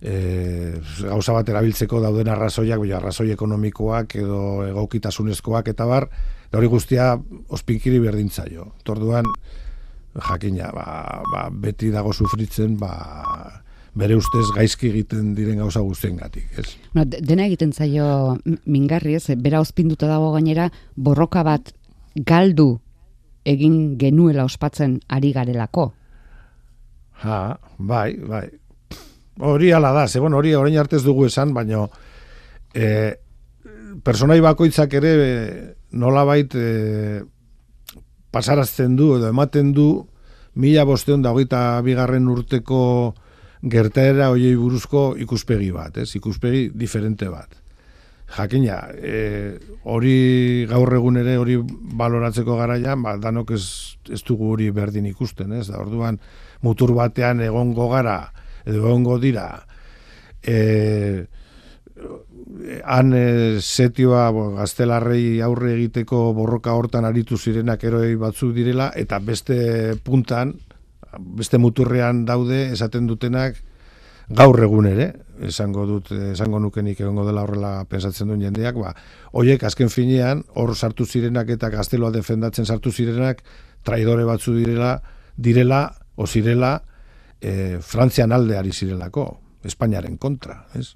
[0.00, 6.08] e, gauza bat erabiltzeko dauden arrazoiak, baina arrazoi ekonomikoak edo egokitasunezkoak eta bar,
[6.54, 7.14] hori guztia
[7.48, 8.72] ospinkiri berdintzaio.
[8.88, 9.26] Orduan,
[10.28, 12.92] jakina, ba, ba, beti dago sufritzen, ba,
[13.98, 16.68] bere ustez gaizki egiten diren gauza guztien gatik, ez?
[16.94, 19.26] No, dena egiten zaio mingarri, ez?
[19.40, 21.72] Bera ospinduta dago gainera, borroka bat
[22.26, 22.78] galdu
[23.48, 25.92] egin genuela ospatzen ari garelako.
[27.22, 28.46] Ha, bai, bai.
[29.38, 31.88] Hori ala da, ze, hori orain artez dugu esan, baino
[32.74, 33.14] e,
[34.04, 35.12] personai bakoitzak ere
[35.92, 37.22] nola bait e,
[38.34, 39.88] pasarazten du edo ematen du
[40.58, 43.14] mila bosteon da hogeita bigarren urteko
[43.62, 46.10] gertaera hoiei buruzko ikuspegi bat, ez?
[46.18, 47.54] Ikuspegi diferente bat.
[48.28, 49.56] Jakina, e,
[49.88, 51.56] hori gaur egun ere hori
[51.96, 53.64] baloratzeko garaian, ba, danok ez,
[54.12, 55.66] ez dugu hori berdin ikusten, ez?
[55.70, 56.20] Da, orduan,
[56.62, 58.20] mutur batean egongo gara,
[58.66, 59.48] edo egongo dira,
[60.44, 61.24] e,
[62.84, 63.24] han e,
[63.64, 70.52] setioa bo, gaztelarrei aurre egiteko borroka hortan aritu zirenak eroi batzuk direla, eta beste puntan,
[71.16, 73.56] beste muturrean daude, esaten dutenak,
[74.28, 75.14] gaur egun ere,
[75.46, 78.94] esango dut, esango nukenik egongo dela horrela pensatzen duen jendeak, ba,
[79.32, 83.42] oiek azken finean, hor sartu zirenak eta gazteloa defendatzen sartu zirenak,
[83.86, 84.98] traidore batzu direla,
[85.36, 85.82] direla,
[86.16, 86.82] o zirela,
[87.40, 89.28] e, Frantzian alde ari zirelako,
[89.64, 90.94] Espainiaren kontra, ez?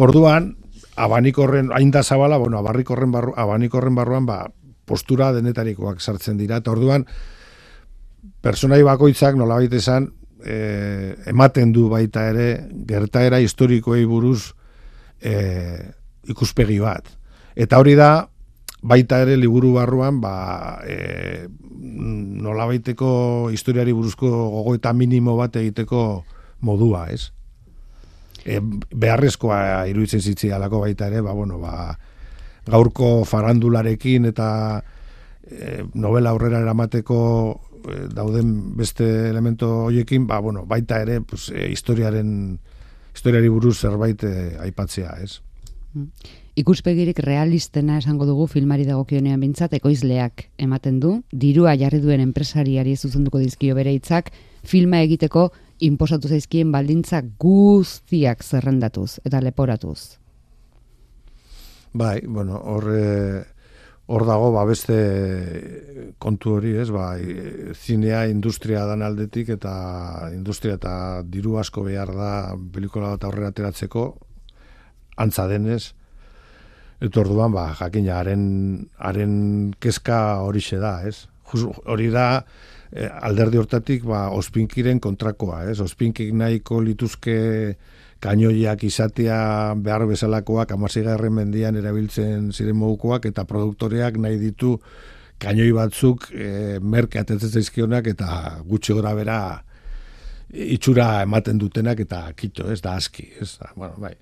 [0.00, 0.56] Orduan,
[0.96, 4.46] abanikorren hain da zabala, bueno, abanikorren barru, abanikorren barruan ba,
[4.84, 7.06] postura denetarikoak sartzen dira eta orduan
[8.42, 10.10] personai bakoitzak nolabait esan
[10.44, 14.52] e, ematen du baita ere gertaera historikoei buruz
[15.22, 15.34] e,
[16.28, 17.08] ikuspegi bat.
[17.54, 18.26] Eta hori da
[18.82, 21.46] baita ere liburu barruan ba, e,
[22.42, 26.24] nola baiteko historiari buruzko gogo eta minimo bat egiteko
[26.66, 27.30] modua, ez?
[28.42, 31.94] E, beharrezkoa iruditzen zitzi alako baita ere, ba, bueno, ba,
[32.66, 34.48] gaurko farandularekin eta
[35.46, 37.18] e, novela aurrera eramateko
[38.14, 42.58] dauden beste elemento hoiekin, ba, bueno, baita ere pues, e, historiaren
[43.12, 45.40] historiari buruz zerbait e, aipatzea, ez?
[45.94, 46.08] Mm.
[46.52, 53.40] Ikuspegirik realistena esango dugu filmari dagokionean bintzat, ekoizleak ematen du, dirua jarri duen enpresariari zuzenduko
[53.40, 54.28] dizkio bere hitzak,
[54.62, 55.46] filma egiteko
[55.80, 60.18] inposatu zaizkien baldintza guztiak zerrendatuz eta leporatuz.
[61.92, 62.84] Bai, bueno, hor
[64.12, 64.96] hor dago ba beste
[66.20, 66.90] kontu hori, ez?
[66.92, 67.14] Ba,
[67.72, 69.72] zinea industria dan aldetik eta
[70.34, 70.94] industria eta
[71.24, 72.32] diru asko behar da
[72.74, 74.06] pelikula bat aurrera ateratzeko
[75.22, 75.94] antza denez,
[77.02, 78.42] Eta orduan, ba, jakina, haren,
[79.02, 79.32] haren
[79.82, 81.26] kezka hori da, ez?
[81.52, 82.44] hori da,
[82.92, 85.80] eh, alderdi hortatik, ba, ospinkiren kontrakoa, ez?
[85.80, 87.76] Ospinkik nahiko lituzke
[88.22, 94.76] kainoiak izatea behar bezalakoak, amazigarren mendian erabiltzen ziren mogukoak, eta produktoreak nahi ditu
[95.42, 99.38] kainoi batzuk e, merke atetzen eta gutxi gora bera
[100.52, 103.58] itxura ematen dutenak, eta kito, ez da aski, ez?
[103.74, 104.14] Bueno, bai,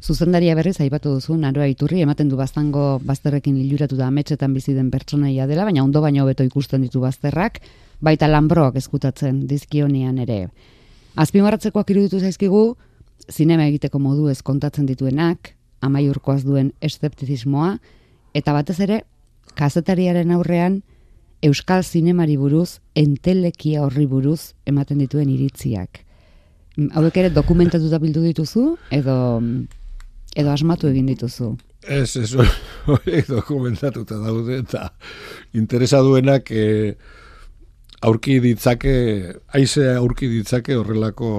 [0.00, 4.90] Zuzendaria berriz aipatu duzu, naroa iturri, ematen du baztango bazterrekin iluratu da ametsetan bizi den
[4.90, 7.60] pertsonaia dela, baina ondo baino hobeto ikusten ditu bazterrak,
[8.00, 10.46] baita lanbroak eskutatzen dizkionian ere.
[11.16, 12.76] Azpimarratzekoak iruditu zaizkigu,
[13.28, 15.52] zinema egiteko modu ez kontatzen dituenak,
[15.84, 17.74] amaiurkoaz duen eszeptizismoa,
[18.34, 19.02] eta batez ere,
[19.58, 20.80] kazetariaren aurrean,
[21.42, 26.04] Euskal Zinemari buruz, entelekia horri buruz ematen dituen iritziak.
[26.94, 29.16] Hauek ere dokumentatuta bildu dituzu edo
[30.38, 31.50] edo asmatu egin dituzu?
[31.82, 32.30] Ez, ez,
[32.90, 34.86] hori dokumentatuta daude eta
[35.58, 36.94] interesa duenak e,
[38.02, 38.94] aurki ditzake,
[39.54, 41.30] aize aurki ditzake horrelako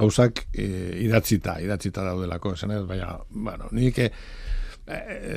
[0.00, 0.66] gauzak e,
[1.06, 4.10] idatzita, idatzita daudelako, esan ez, baina, bueno, nik e,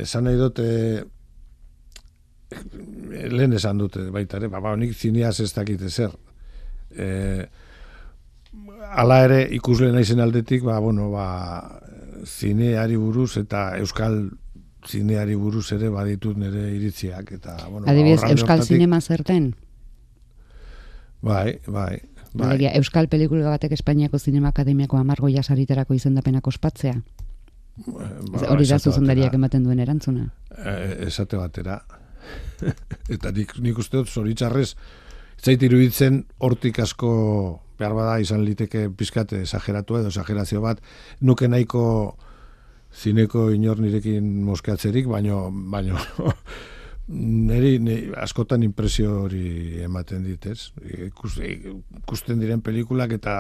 [0.04, 0.68] esan nahi dute
[3.34, 6.14] lehen esan dute baita ere, ba, ba, nik zineaz ez dakite zer.
[6.94, 7.46] Eh,
[8.94, 11.28] ala ere ikusle naizen aldetik, ba, bueno, ba,
[12.24, 14.20] zineari buruz eta euskal
[14.88, 17.32] zineari buruz ere baditut nire iritziak.
[17.40, 19.54] Eta, bueno, Adibidez, ba, euskal zinema zerten?
[21.24, 22.02] Bai, bai.
[22.34, 22.48] bai.
[22.50, 26.98] Alegia, euskal pelikula batek Espainiako Zinema Akademiako amargo jasariterako izendapenak ospatzea?
[27.88, 30.28] Ba, hori da zuzendariak ematen duen erantzuna?
[30.52, 30.74] E,
[31.08, 31.80] esate batera.
[33.16, 34.74] eta nik, nik uste dut zoritxarrez,
[35.40, 37.14] zait iruditzen hortik asko
[37.80, 40.84] behar bada izan liteke pizkat exageratu edo exagerazio bat,
[41.22, 41.86] nuke nahiko
[42.94, 45.98] zineko inor nirekin moskeatzerik, baino, baino
[47.08, 47.78] niri,
[48.18, 50.72] askotan impresio hori ematen ditez.
[51.10, 53.36] Ikusten diren pelikulak eta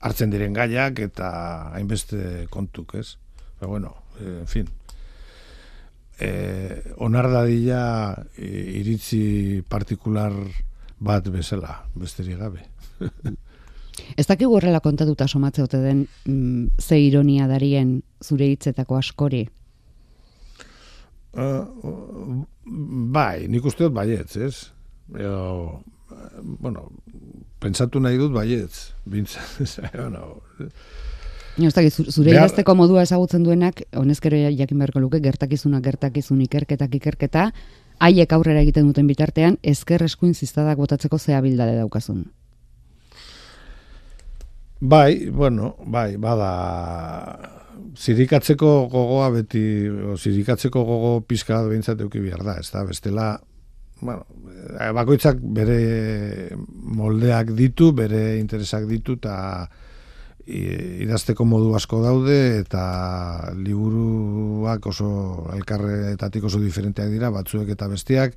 [0.00, 1.30] hartzen diren gaiak eta
[1.74, 3.16] hainbeste kontuk, ez?
[3.60, 4.68] Ba, bueno, en fin.
[6.18, 7.82] Eh, onar dadila
[8.38, 10.34] iritzi partikular
[10.98, 12.66] bat bezala, besterik gabe.
[14.16, 19.46] Ez dakigu horrela kontatuta somatze ote den mm, ze ironia darien zure hitzetako askori?
[21.36, 22.44] Uh,
[23.12, 24.70] bai, nik uste dut baietz, ez?
[25.18, 25.80] Eo,
[26.60, 26.88] bueno,
[27.60, 28.94] pentsatu nahi dut baietz.
[29.08, 29.44] Bintza,
[29.94, 30.40] bueno,
[31.66, 32.46] ez dakit, zure Behar...
[32.46, 37.48] idazteko modua ezagutzen duenak, honezkero jakin beharko luke, gertakizuna, gertakizun, ikerketak, ikerketa,
[37.98, 42.28] haiek aurrera egiten duten bitartean, ezker eskuin ziztadak botatzeko zea bildade daukazun.
[44.78, 47.57] Bai, bueno, bai, bada
[47.98, 53.28] zirikatzeko gogoa beti, o, zirikatzeko gogo pizka behintzat euki behar da, ez da, bestela,
[54.00, 54.24] bueno,
[54.78, 59.68] eh, bakoitzak bere moldeak ditu, bere interesak ditu, eta
[60.48, 65.10] idazteko modu asko daude, eta liburuak oso
[65.52, 68.36] elkarretatik oso diferenteak dira, batzuek eta bestiak,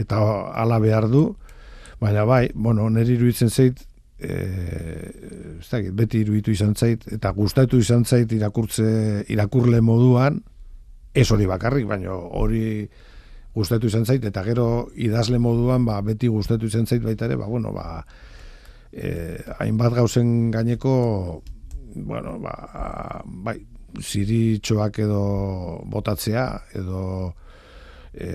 [0.00, 0.22] eta
[0.56, 1.34] hala behar du,
[2.00, 3.84] baina bai, bueno, neri iruditzen zeit,
[4.20, 10.40] eh ez dakit, beti iruditu izan zait eta gustatu izan zait irakurtze irakurle moduan
[11.14, 12.88] ez hori bakarrik, baino hori
[13.54, 17.46] gustatu izan zait eta gero idazle moduan ba, beti gustatu izan zait baita ere, ba
[17.46, 18.04] bueno, ba
[18.92, 21.42] eh hainbat gauzen gaineko
[21.94, 23.58] bueno, ba, bai,
[23.98, 25.22] ziritxoak edo
[25.90, 26.46] botatzea
[26.78, 27.34] edo
[28.14, 28.28] e,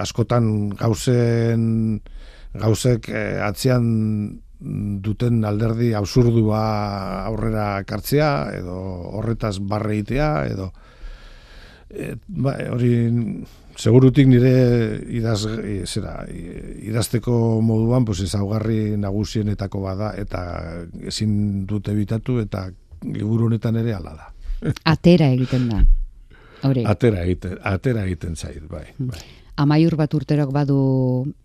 [0.00, 2.00] askotan gauzen
[2.54, 3.86] gauzek e, atzean
[5.04, 6.62] duten alderdi absurdua
[7.26, 8.76] aurrera kartzea, edo
[9.18, 10.70] horretaz barreitea, edo
[11.90, 12.94] e, ba, hori
[13.76, 14.54] segurutik nire
[15.18, 15.40] idaz,
[15.86, 20.42] zera, idazteko moduan pues, ezaugarri nagusienetako bada eta
[21.10, 22.68] ezin dute bitatu eta
[23.04, 24.30] liburu honetan ere hala da.
[24.94, 25.84] Atera egiten da.
[26.64, 26.86] Hori.
[26.88, 28.86] Atera egiten, atera egiten zait, bai.
[28.96, 29.24] bai
[29.56, 30.78] amaiur bat urterok badu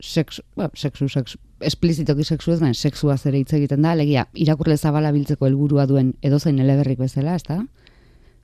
[0.01, 5.11] sexu, ba, sexu, sexu, esplizitoki sexu ez, sexua zere hitz egiten da, alegia, irakurle zabala
[5.11, 7.59] biltzeko helburua duen edozein eleberrik bezala, ez da?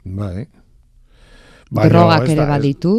[0.06, 0.48] Bai.
[1.72, 2.96] bai Drogak ere baditu,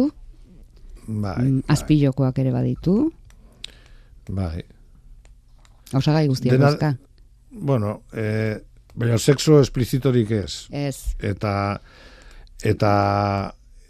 [1.07, 1.75] bai, mm, bai.
[1.75, 2.97] azpilokoak ere baditu.
[4.29, 4.63] Bai.
[5.95, 6.97] Osagai guztiak Dena,
[7.49, 8.59] Bueno, eh,
[8.93, 10.67] baina sexu esplizitorik ez.
[10.69, 11.15] Ez.
[11.19, 11.79] Eta,
[12.61, 12.91] eta,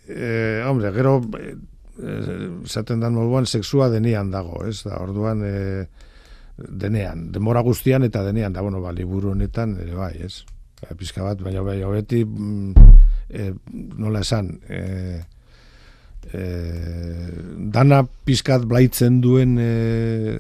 [0.07, 1.21] eh, hombre, gero,
[1.97, 4.83] esaten dan moduan sexua denean dago, ez?
[4.85, 5.87] Da, orduan e,
[6.57, 10.41] denean, demora guztian eta denean da, bueno, ba, liburu honetan ere bai, ez?
[10.81, 12.93] Ba, pizka bat, baina bai, hobeti mm,
[13.29, 13.49] e,
[13.97, 14.81] nola esan e,
[16.33, 16.43] e,
[17.73, 20.37] dana pizkat blaitzen duen e,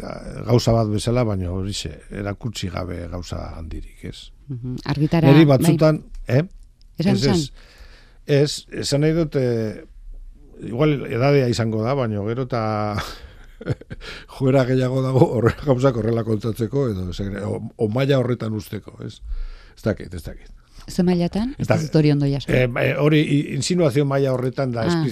[0.47, 4.31] gauza bat bezala, baina hori ze, erakutsi gabe gauza handirik, ez?
[4.85, 6.39] Argitara, Neri batzutan, bai.
[6.39, 6.43] eh?
[6.97, 7.51] Esan, ez,
[8.25, 8.51] ez,
[8.81, 9.43] esan nahi dute,
[10.65, 12.61] igual edadea izango da, baina gero eta
[14.37, 19.19] joera gehiago dago horrela gauzak horrela kontatzeko edo segre, o, o maila horretan usteko, ez?
[19.77, 20.53] Ez dakit, ez dakit.
[20.87, 21.55] Ze mailatan?
[21.59, 22.51] Ez da hori ondo jaso.
[22.51, 23.19] Eh, eh, hori
[23.55, 25.03] insinuazio maila horretan da ah.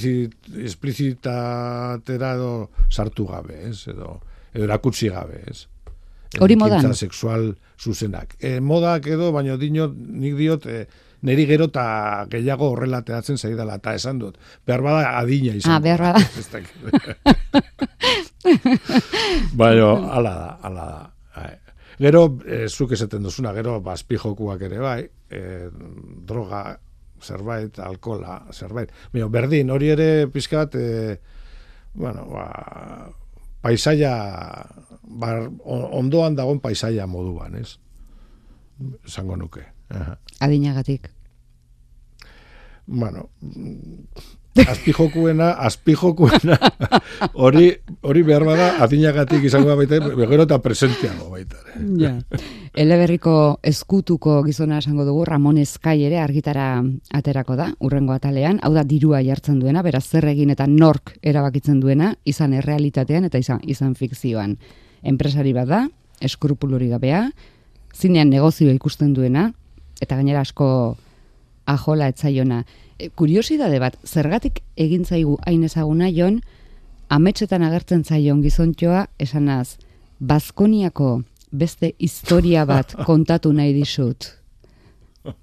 [0.63, 3.87] esplizitatera edo sartu gabe, ez?
[3.91, 4.21] Edo,
[4.53, 5.65] edo erakutsi gabe, ez?
[6.39, 6.93] Hori modan?
[6.95, 8.35] sexual zuzenak.
[8.39, 10.85] Eh, modak edo, baina dino, nik diot, eh,
[11.27, 14.37] neri gero eta gehiago horrela teatzen zaidala, eta esan dut.
[14.65, 15.75] Behar bada adina izan.
[15.75, 16.23] Ah, behar bada.
[19.59, 21.03] Baina, ala da, ala da.
[21.35, 21.53] Bai.
[21.99, 25.41] Gero, e, zuk esaten duzuna, gero, bazpi jokuak ere bai, e,
[26.27, 26.63] droga,
[27.23, 28.91] zerbait, alkola, zerbait.
[29.13, 31.17] Baina, berdin, hori ere pizkat, e,
[31.95, 32.47] bueno, ba,
[33.63, 34.13] paisaia,
[35.03, 37.77] bar, ondoan dagoen paisaia moduan, ez?
[39.07, 39.63] Zango nuke.
[40.43, 41.15] Adinagatik
[42.87, 43.29] bueno,
[44.63, 46.57] azpijokuena, azpijokuena,
[47.33, 51.59] hori, hori behar bada, adinagatik izango baita, begero eta presentiago baita.
[51.99, 52.13] Ja.
[52.75, 56.69] Eleberriko eskutuko gizona esango dugu, Ramon Eskai ere argitara
[57.15, 61.79] aterako da, urrengo atalean, hau da dirua jartzen duena, beraz zer egin eta nork erabakitzen
[61.83, 64.57] duena, izan errealitatean eta izan, izan fikzioan.
[65.03, 65.85] Enpresari bat da,
[66.23, 67.27] eskrupuluri gabea,
[67.95, 69.49] zinean negozioa ikusten duena,
[70.01, 70.97] eta gainera asko
[71.65, 72.63] ajola etzaiona.
[72.99, 76.39] E, kuriosidade bat, zergatik egin zaigu hain ezaguna jon,
[77.09, 79.77] ametsetan agertzen zaion gizontxoa, esanaz,
[80.19, 84.31] Baskoniako beste historia bat kontatu nahi dizut.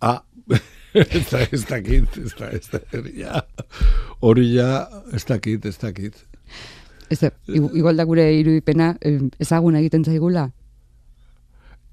[0.00, 0.22] ah,
[0.94, 2.80] ez da, ez dakit, ez da, ez da,
[3.16, 3.42] ja,
[4.24, 6.24] hori ja, ez dakit, ez dakit.
[7.08, 8.94] Ez da, igual da gure irudipena
[9.40, 10.48] ezaguna egiten zaigula?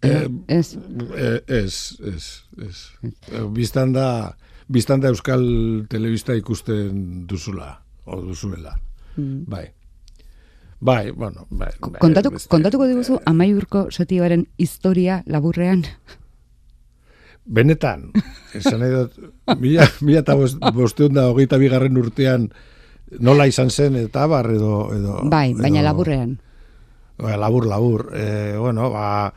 [0.02, 0.78] Eh, ez.
[1.18, 2.26] Eh, ez, ez,
[2.68, 2.78] ez.
[3.32, 4.36] Eh, biztan da,
[4.68, 5.46] biztan da Euskal
[5.90, 8.76] Telebista ikusten duzula, o duzuela.
[9.16, 9.46] Mm.
[9.48, 9.66] Bai.
[10.80, 11.72] Bai, bueno, bai.
[11.80, 15.86] bai Kontatu, kontatuko diguzu amaiurko setibaren historia laburrean?
[17.46, 18.10] Benetan,
[18.58, 19.18] esan nahi dut,
[19.62, 20.36] mila, mila eta
[20.74, 22.50] bosteun da hogeita bigarren urtean
[23.22, 24.90] nola izan zen eta bar edo...
[24.96, 26.40] edo bai, baina laburrean.
[27.22, 28.10] Bai, labur, labur.
[28.18, 29.34] Eh, bueno, ba,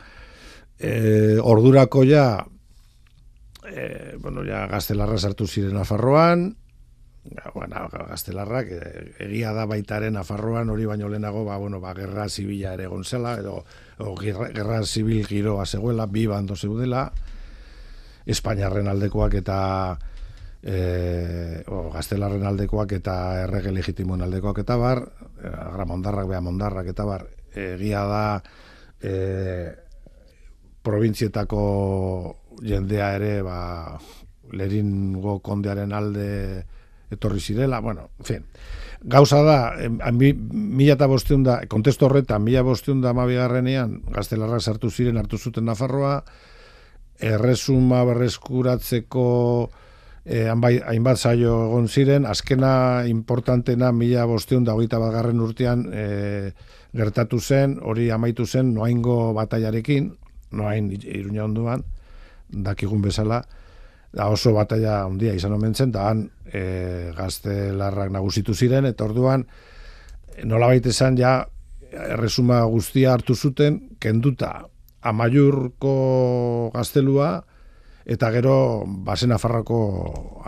[0.78, 2.46] e, ordurako ja
[3.66, 6.56] e, bueno, ja gaztelarra sartu ziren afarroan
[7.28, 8.82] ja, bueno, gaztelarrak e,
[9.26, 13.64] egia da baitaren afarroan hori baino lehenago ba, bueno, ba, gerra zibila ere gontzela edo
[13.98, 17.10] o, gerra, gerra zibil giroa zegoela bi bando zeudela.
[18.28, 19.58] Espainiarren aldekoak eta
[20.62, 25.02] e, o, gaztelarren aldekoak eta errege legitimoen aldekoak eta bar
[25.42, 27.26] agramondarrak, beha mondarrak eta bar.
[27.58, 28.24] Egia da
[29.00, 29.12] e,
[30.88, 31.60] provintzietako
[32.64, 33.60] jendea ere ba,
[34.56, 36.28] leringo kondearen alde
[37.10, 38.44] etorri zirela, bueno, en fin.
[39.00, 39.58] Gauza da,
[40.10, 45.68] mila eta bosteun da, kontesto horretan, mila bosteun da mabigarrenean, gaztelarrak sartu ziren hartu zuten
[45.68, 46.22] Nafarroa,
[47.18, 49.26] erresuma berreskuratzeko
[50.24, 56.52] eh, hainbat zaio egon ziren, azkena importantena mila bosteun da hogeita bat garren urtean eh,
[56.92, 60.12] gertatu zen, hori amaitu zen noaingo bataiarekin,
[60.50, 61.84] noain iruña onduan,
[62.48, 63.42] dakigun bezala,
[64.12, 69.04] da oso bataia handia izan omen zen, da han e, gazte larrak nagusitu ziren, eta
[69.04, 69.44] orduan
[70.44, 71.42] nola baita esan ja
[71.92, 74.52] erresuma guztia hartu zuten, kenduta
[75.08, 77.30] amaiurko gaztelua,
[78.08, 79.80] eta gero basen afarrako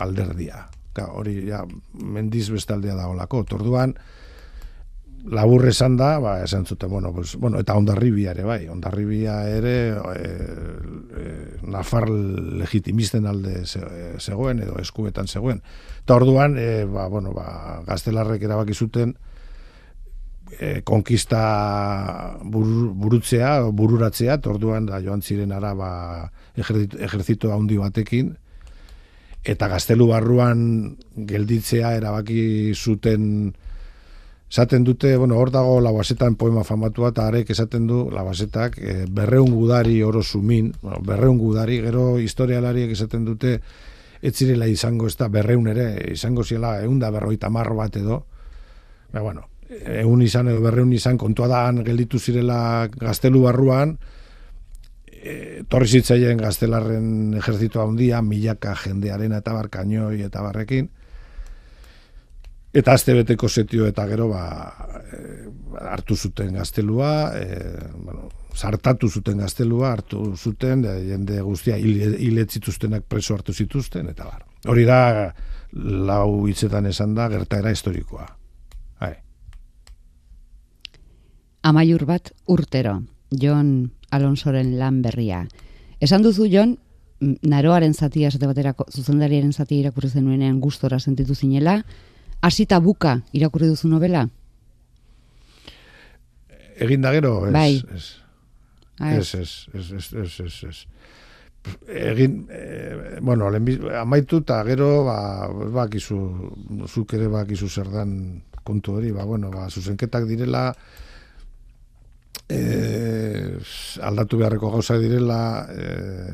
[0.01, 0.65] alderdia.
[0.91, 1.61] Ka, hori ja,
[1.93, 3.45] mendiz bestaldea da olako.
[3.47, 3.93] Torduan,
[5.25, 9.75] labur esan da, ba, esan zuten, bueno, pues, bueno eta ondarribia ere, bai, ondarribia ere
[9.93, 10.29] e,
[11.21, 11.25] e,
[11.69, 15.61] nafar legitimisten alde zegoen, edo eskuetan zegoen.
[16.01, 19.15] Eta orduan, e, ba, bueno, ba, gaztelarrek erabaki zuten,
[20.57, 25.91] e, konkista burutzea, bururatzea, orduan da joan ziren ara ba,
[26.57, 28.35] ejertzito handi batekin,
[29.43, 33.53] eta gaztelu barruan gelditzea erabaki zuten
[34.51, 39.53] esaten dute, bueno, hor dago labasetan poema famatua, eta arek esaten du labasetak e, berreun
[39.55, 43.53] gudari oro sumin, bueno, berreun gudari, gero historialariek esaten dute,
[44.21, 48.25] ez zirela izango ez da berreun ere, izango zela egun da berroita marro bat edo,
[49.13, 53.95] ba, bueno, egun izan edo berreun izan, kontua da gelditu zirela gaztelu barruan,
[55.07, 60.91] e, torri zitzaien gaztelarren ejertzito handia, milaka jendearen eta barkainoi eta barrekin,
[62.73, 64.43] Eta azte beteko setio eta gero ba,
[65.11, 65.49] e,
[65.91, 67.57] hartu zuten gaztelua, e,
[67.95, 74.45] bueno, sartatu zuten gaztelua, hartu zuten, e, jende guztia hiletzituztenak preso hartu zituzten, eta bar.
[74.71, 75.01] Hori da,
[75.73, 78.29] lau hitzetan esan da, gertaera historikoa.
[79.03, 79.15] Hai.
[81.67, 83.01] Amaiur bat urtero,
[83.31, 85.43] Jon Alonsoren lan berria.
[85.99, 86.77] Esan duzu, Jon,
[87.19, 91.81] naroaren zatia, zate baterako, zuzendariaren zatia irakurri zenuenean gustora sentitu zinela,
[92.41, 94.25] hasita buka irakurri duzu novela?
[96.81, 97.53] Egin da gero, ez.
[97.53, 97.81] Bai.
[99.17, 100.79] Ez, ez, ez, ez, ez, ez, ez.
[101.87, 103.49] Egin, eh, bueno,
[103.99, 105.17] amaitu eta gero, ba,
[105.73, 106.17] bakizu,
[106.87, 108.15] zuk ere bakizu zer dan
[108.63, 110.71] kontu hori, ba, bueno, ba, zuzenketak direla,
[112.49, 113.57] eh,
[114.01, 116.33] aldatu beharreko gauza direla, eh,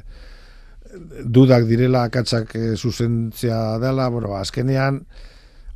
[1.23, 5.03] dudak direla, akatzak eh, zuzentzia dela, bueno, ba, azkenean,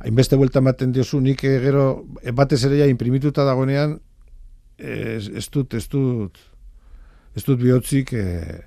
[0.02, 1.86] hainbeste buelta ematen diozu, nik eh, gero,
[2.22, 3.98] eh, batez ere ja imprimituta dagoenean,
[4.78, 6.38] ez, ez dut, ez dut,
[7.36, 8.58] ez dut bihotzik, e,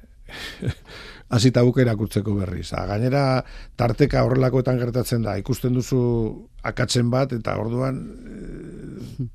[1.36, 2.70] azita buka irakurtzeko berriz.
[2.74, 3.44] A, gainera,
[3.78, 6.00] tarteka horrelakoetan gertatzen da, ikusten duzu
[6.64, 8.00] akatzen bat, eta orduan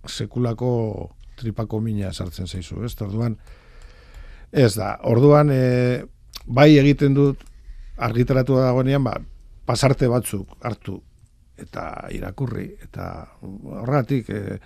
[0.09, 0.73] sekulako
[1.41, 2.95] tripako mina sartzen zaizu, ez?
[3.05, 3.37] Orduan,
[4.53, 5.53] ez da, orduan,
[6.47, 7.45] bai egiten dut,
[8.01, 9.15] argitaratu dagoenean, ba,
[9.69, 10.99] pasarte batzuk hartu
[11.61, 13.07] eta irakurri eta
[13.43, 14.61] horratik e,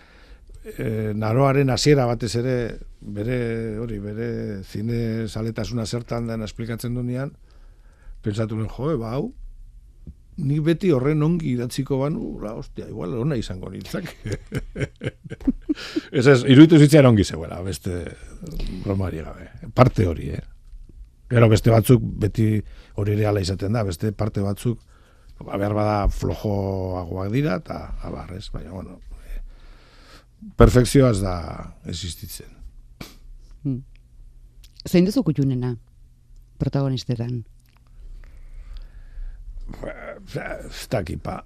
[0.65, 2.57] e, naroaren hasiera batez ere
[3.01, 3.39] bere
[3.79, 4.29] hori bere
[4.63, 7.35] zine saletasuna zertan den esplikatzen duenean
[8.23, 9.33] pentsatu nuen joe ba hau
[10.37, 14.09] ni beti horren ongi idatziko banu la hostia igual ona izango nintzak
[16.19, 18.03] ez ez iruditu zitzaian ongi zegoela beste
[18.85, 20.43] bromari gabe parte hori eh.
[21.31, 22.59] Gero beste batzuk beti
[23.01, 24.94] hori ere ala izaten da, beste parte batzuk ba,
[25.41, 29.41] behar bada flojoagoak dira, eta abar, ez, baina, bueno, e,
[30.57, 31.35] perfekzioa ez da
[31.91, 32.53] existitzen.
[33.65, 33.83] Hmm.
[34.87, 35.75] Zein duzu kutxunena,
[36.61, 37.43] protagonistetan?
[40.37, 41.39] Ez dakipa.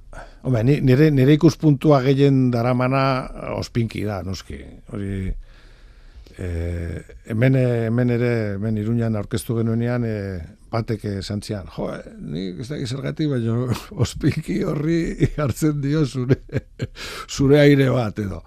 [0.64, 3.02] nire, nire ikuspuntua gehien daramana
[3.54, 4.58] ospinki da, noski.
[4.92, 5.28] Hori,
[6.36, 6.48] e,
[7.30, 10.16] hemen, hemen ere, hemen iruñan aurkeztu genuenean, e,
[10.72, 11.88] batek esan zian, jo,
[12.20, 13.56] ni ez da gizergati, baina
[14.04, 16.40] ospiki horri hartzen dio zure,
[17.36, 18.42] zure aire bat, edo.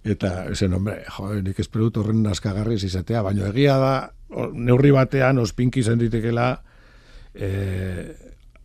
[0.00, 3.94] Eta, esen, hombre, jo, nik esperut horren naskagarriz izatea, baina egia da,
[4.54, 6.52] neurri batean, ospinki zen ditekela,
[7.34, 7.50] e,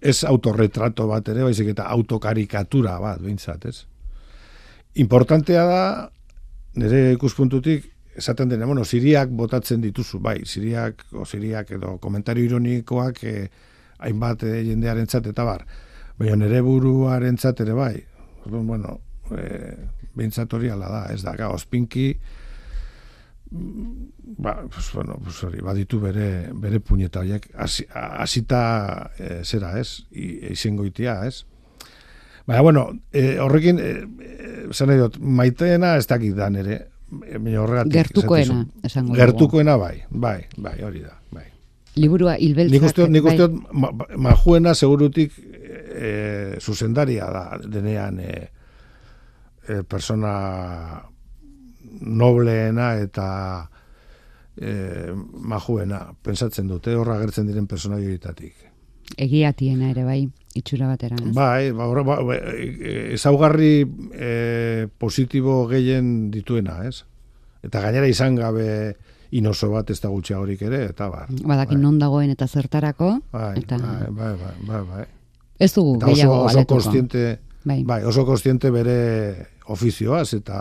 [0.05, 3.77] ez autorretrato bat ere, baizik eta autokarikatura bat, bintzat, ez?
[5.03, 5.83] Importantea da,
[6.79, 13.23] nire ikuspuntutik, esaten dena, bueno, siriak botatzen dituzu, bai, siriak, o siriak edo komentario ironikoak
[13.23, 13.49] eh,
[13.99, 15.65] hainbat eh, jendearen eta bar.
[16.17, 17.95] Baina nere buruaren ere bai.
[18.45, 18.99] Orduan, bueno,
[19.35, 19.75] eh,
[20.15, 22.15] bintzat hori ala da, ez da, ga, ospinki,
[23.51, 24.07] mm,
[24.37, 30.85] ba, pues, bueno, pues hori, baditu bere, bere puñeta horiek, hasita eh, zera, ez, izango
[30.85, 31.45] itia, ez.
[32.45, 36.94] Baina, bueno, eh, horrekin, eh, eh, maiteena ez dakit da nere,
[37.59, 37.93] horregatik.
[37.93, 41.45] Gertukoena, esango Gertukoena bai, bai, bai, hori da, bai.
[41.95, 42.75] Liburua hilbeltzak.
[42.75, 43.33] Nik usteot, nik bai.
[43.33, 48.33] usteot, majuena segurutik e, zuzendaria da, denean e,
[49.67, 50.35] e, persona
[52.01, 53.27] nobleena eta
[54.57, 55.11] e,
[55.55, 58.55] majuena, pensatzen dute, horra gertzen diren persona joitatik.
[59.21, 60.23] Egiatiena ere bai
[60.55, 61.17] itxura batera.
[61.35, 62.37] Bai, ba, ba, ba,
[63.15, 63.83] ezaugarri
[64.13, 67.03] e, positibo gehien dituena, ez?
[67.65, 68.95] Eta gainera izan gabe
[69.35, 71.27] inoso bat ez da gutxia horik ere, eta bar.
[71.29, 71.83] Badakin bai.
[71.83, 73.11] non dagoen eta zertarako.
[73.33, 73.79] Bai, eta...
[73.81, 75.05] bai, bai, bai, bai, bai.
[75.59, 77.25] Ez dugu eta gehiago oso, oso kostiente,
[77.63, 77.81] bai.
[77.83, 78.03] bai.
[78.07, 78.99] oso kostiente bere
[79.71, 80.59] ofizioaz, eta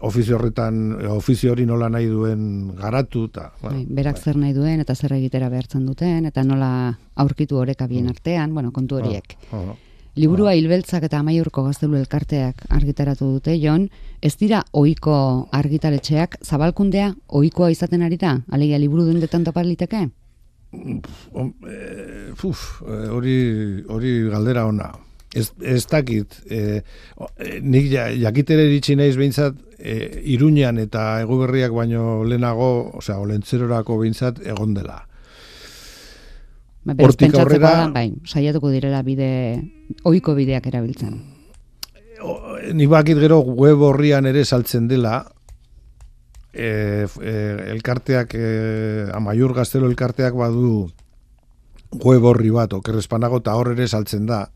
[0.00, 3.50] ofizio horretan, ofizio hori nola nahi duen garatu, eta...
[3.62, 4.24] Bueno, bai, berak bai.
[4.24, 8.16] zer nahi duen, eta zer egitera behartzen duten, eta nola aurkitu horreka bien mm.
[8.16, 9.36] artean, bueno, kontu horiek.
[9.52, 9.78] Oh, oh.
[10.18, 13.86] Liburua hilbeltzak eta amaiurko gaztelu elkarteak argitaratu dute, Jon,
[14.20, 15.14] ez dira ohiko
[15.54, 18.40] argitaletxeak zabalkundea ohikoa izaten ari da?
[18.50, 20.08] Alegia liburu dendetan topaliteke?
[22.44, 23.36] Uf, eh, hori,
[23.88, 24.90] hori galdera ona.
[25.30, 26.80] Ez, ez dakit, e,
[27.62, 34.74] nik jakitere iritsi naiz behintzat, e, iruñan eta eguberriak baino lehenago, osea, olentzerorako behintzat egon
[34.74, 35.04] dela.
[36.84, 37.90] Ba, Hortik aurrera...
[37.92, 39.30] bai, saiatuko direla bide,
[40.08, 41.20] oiko bideak erabiltzen.
[42.74, 45.22] Ni bakit gero web horrian ere saltzen dela,
[46.52, 47.34] e, e,
[47.74, 48.48] elkarteak, e,
[49.14, 50.90] amaiur gaztelo elkarteak badu
[52.04, 54.46] web horri bat, okerrezpanago, eta hor ere saltzen da.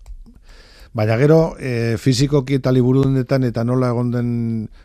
[0.94, 4.28] Baina gero, e, fizikoki eta liburu dendetan eta nola egon den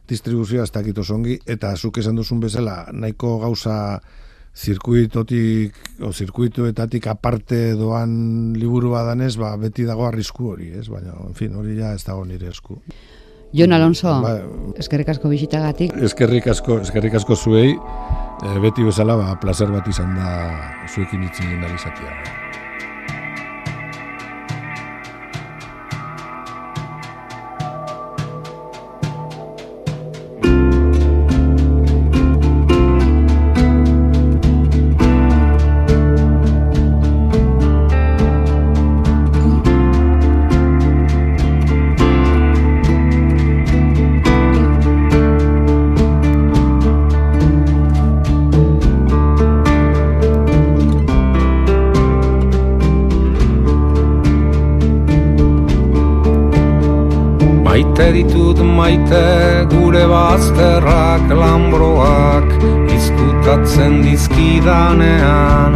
[0.09, 3.99] distribuzioa ez dakit osongi, eta zuk esan duzun bezala, nahiko gauza
[4.57, 10.87] zirkuitotik o zirkuituetatik aparte doan liburu badanez, ba, beti dago arrisku hori, ez?
[10.89, 12.81] Baina, en fin, hori ja ez dago nire esku.
[13.53, 14.33] Jon Alonso, ba,
[14.81, 15.93] eskerrik asko bisitagatik.
[16.09, 20.29] Eskerrik asko, eskerrik asko zuei, e, beti bezala, ba, placer bat izan da
[20.89, 22.48] zuekin itzin izatea.
[58.79, 62.47] Maite gure bazterrak lambroak
[62.95, 65.75] izkutatzen dizkidanean.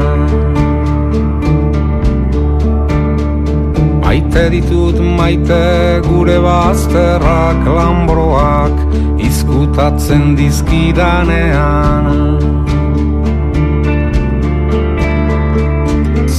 [4.04, 8.76] Maite ditut maite gure bazterrak lambroak
[9.30, 12.06] izkutatzen dizkidanean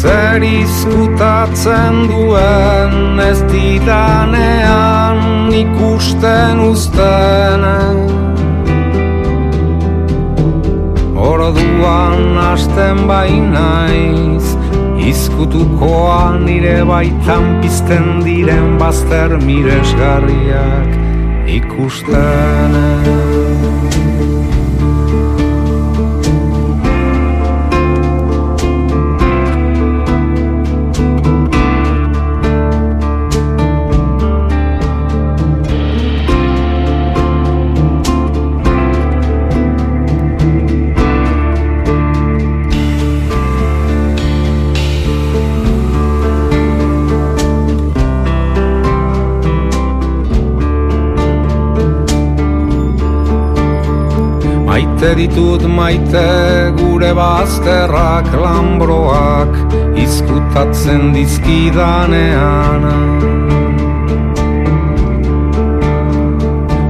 [0.05, 7.65] Zer izkutatzen duen ez didanean ikusten uzten
[11.29, 14.45] Orduan hasten bainaiz
[15.09, 20.93] Izkutukoa nire baitan pizten diren bazter miresgarriak
[21.61, 23.34] ikusten
[55.05, 56.29] Maite ditut maite
[56.79, 59.53] gure bazterrak lambroak
[60.01, 62.87] izkutatzen dizkidanean.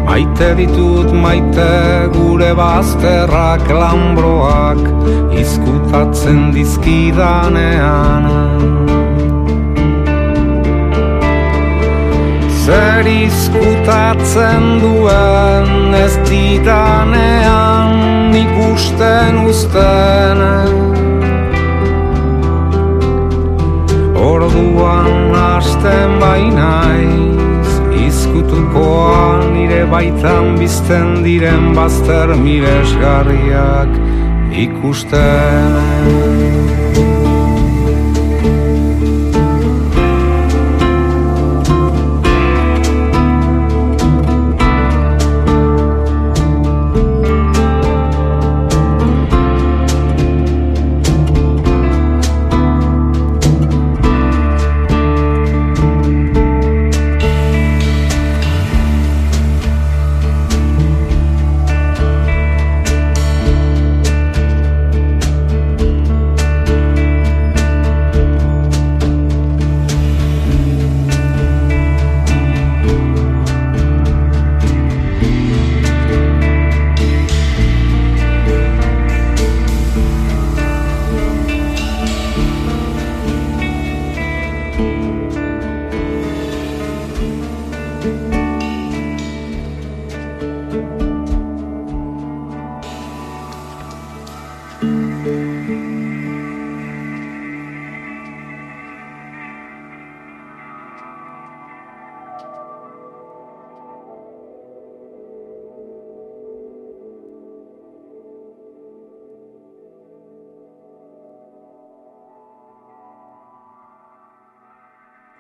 [0.07, 1.69] Maite ditut maite
[2.15, 4.79] gure bazterrak lambroak
[5.43, 8.31] izkutatzen dizkidanean
[12.65, 17.93] Zer izkutatzen duen ez didanean
[18.39, 20.41] ikusten uzten.
[24.17, 27.69] Orduan hasten bainaiz
[28.07, 33.93] izkutukoan nire baitan bizten diren bazter miresgarriak
[34.65, 35.77] ikusten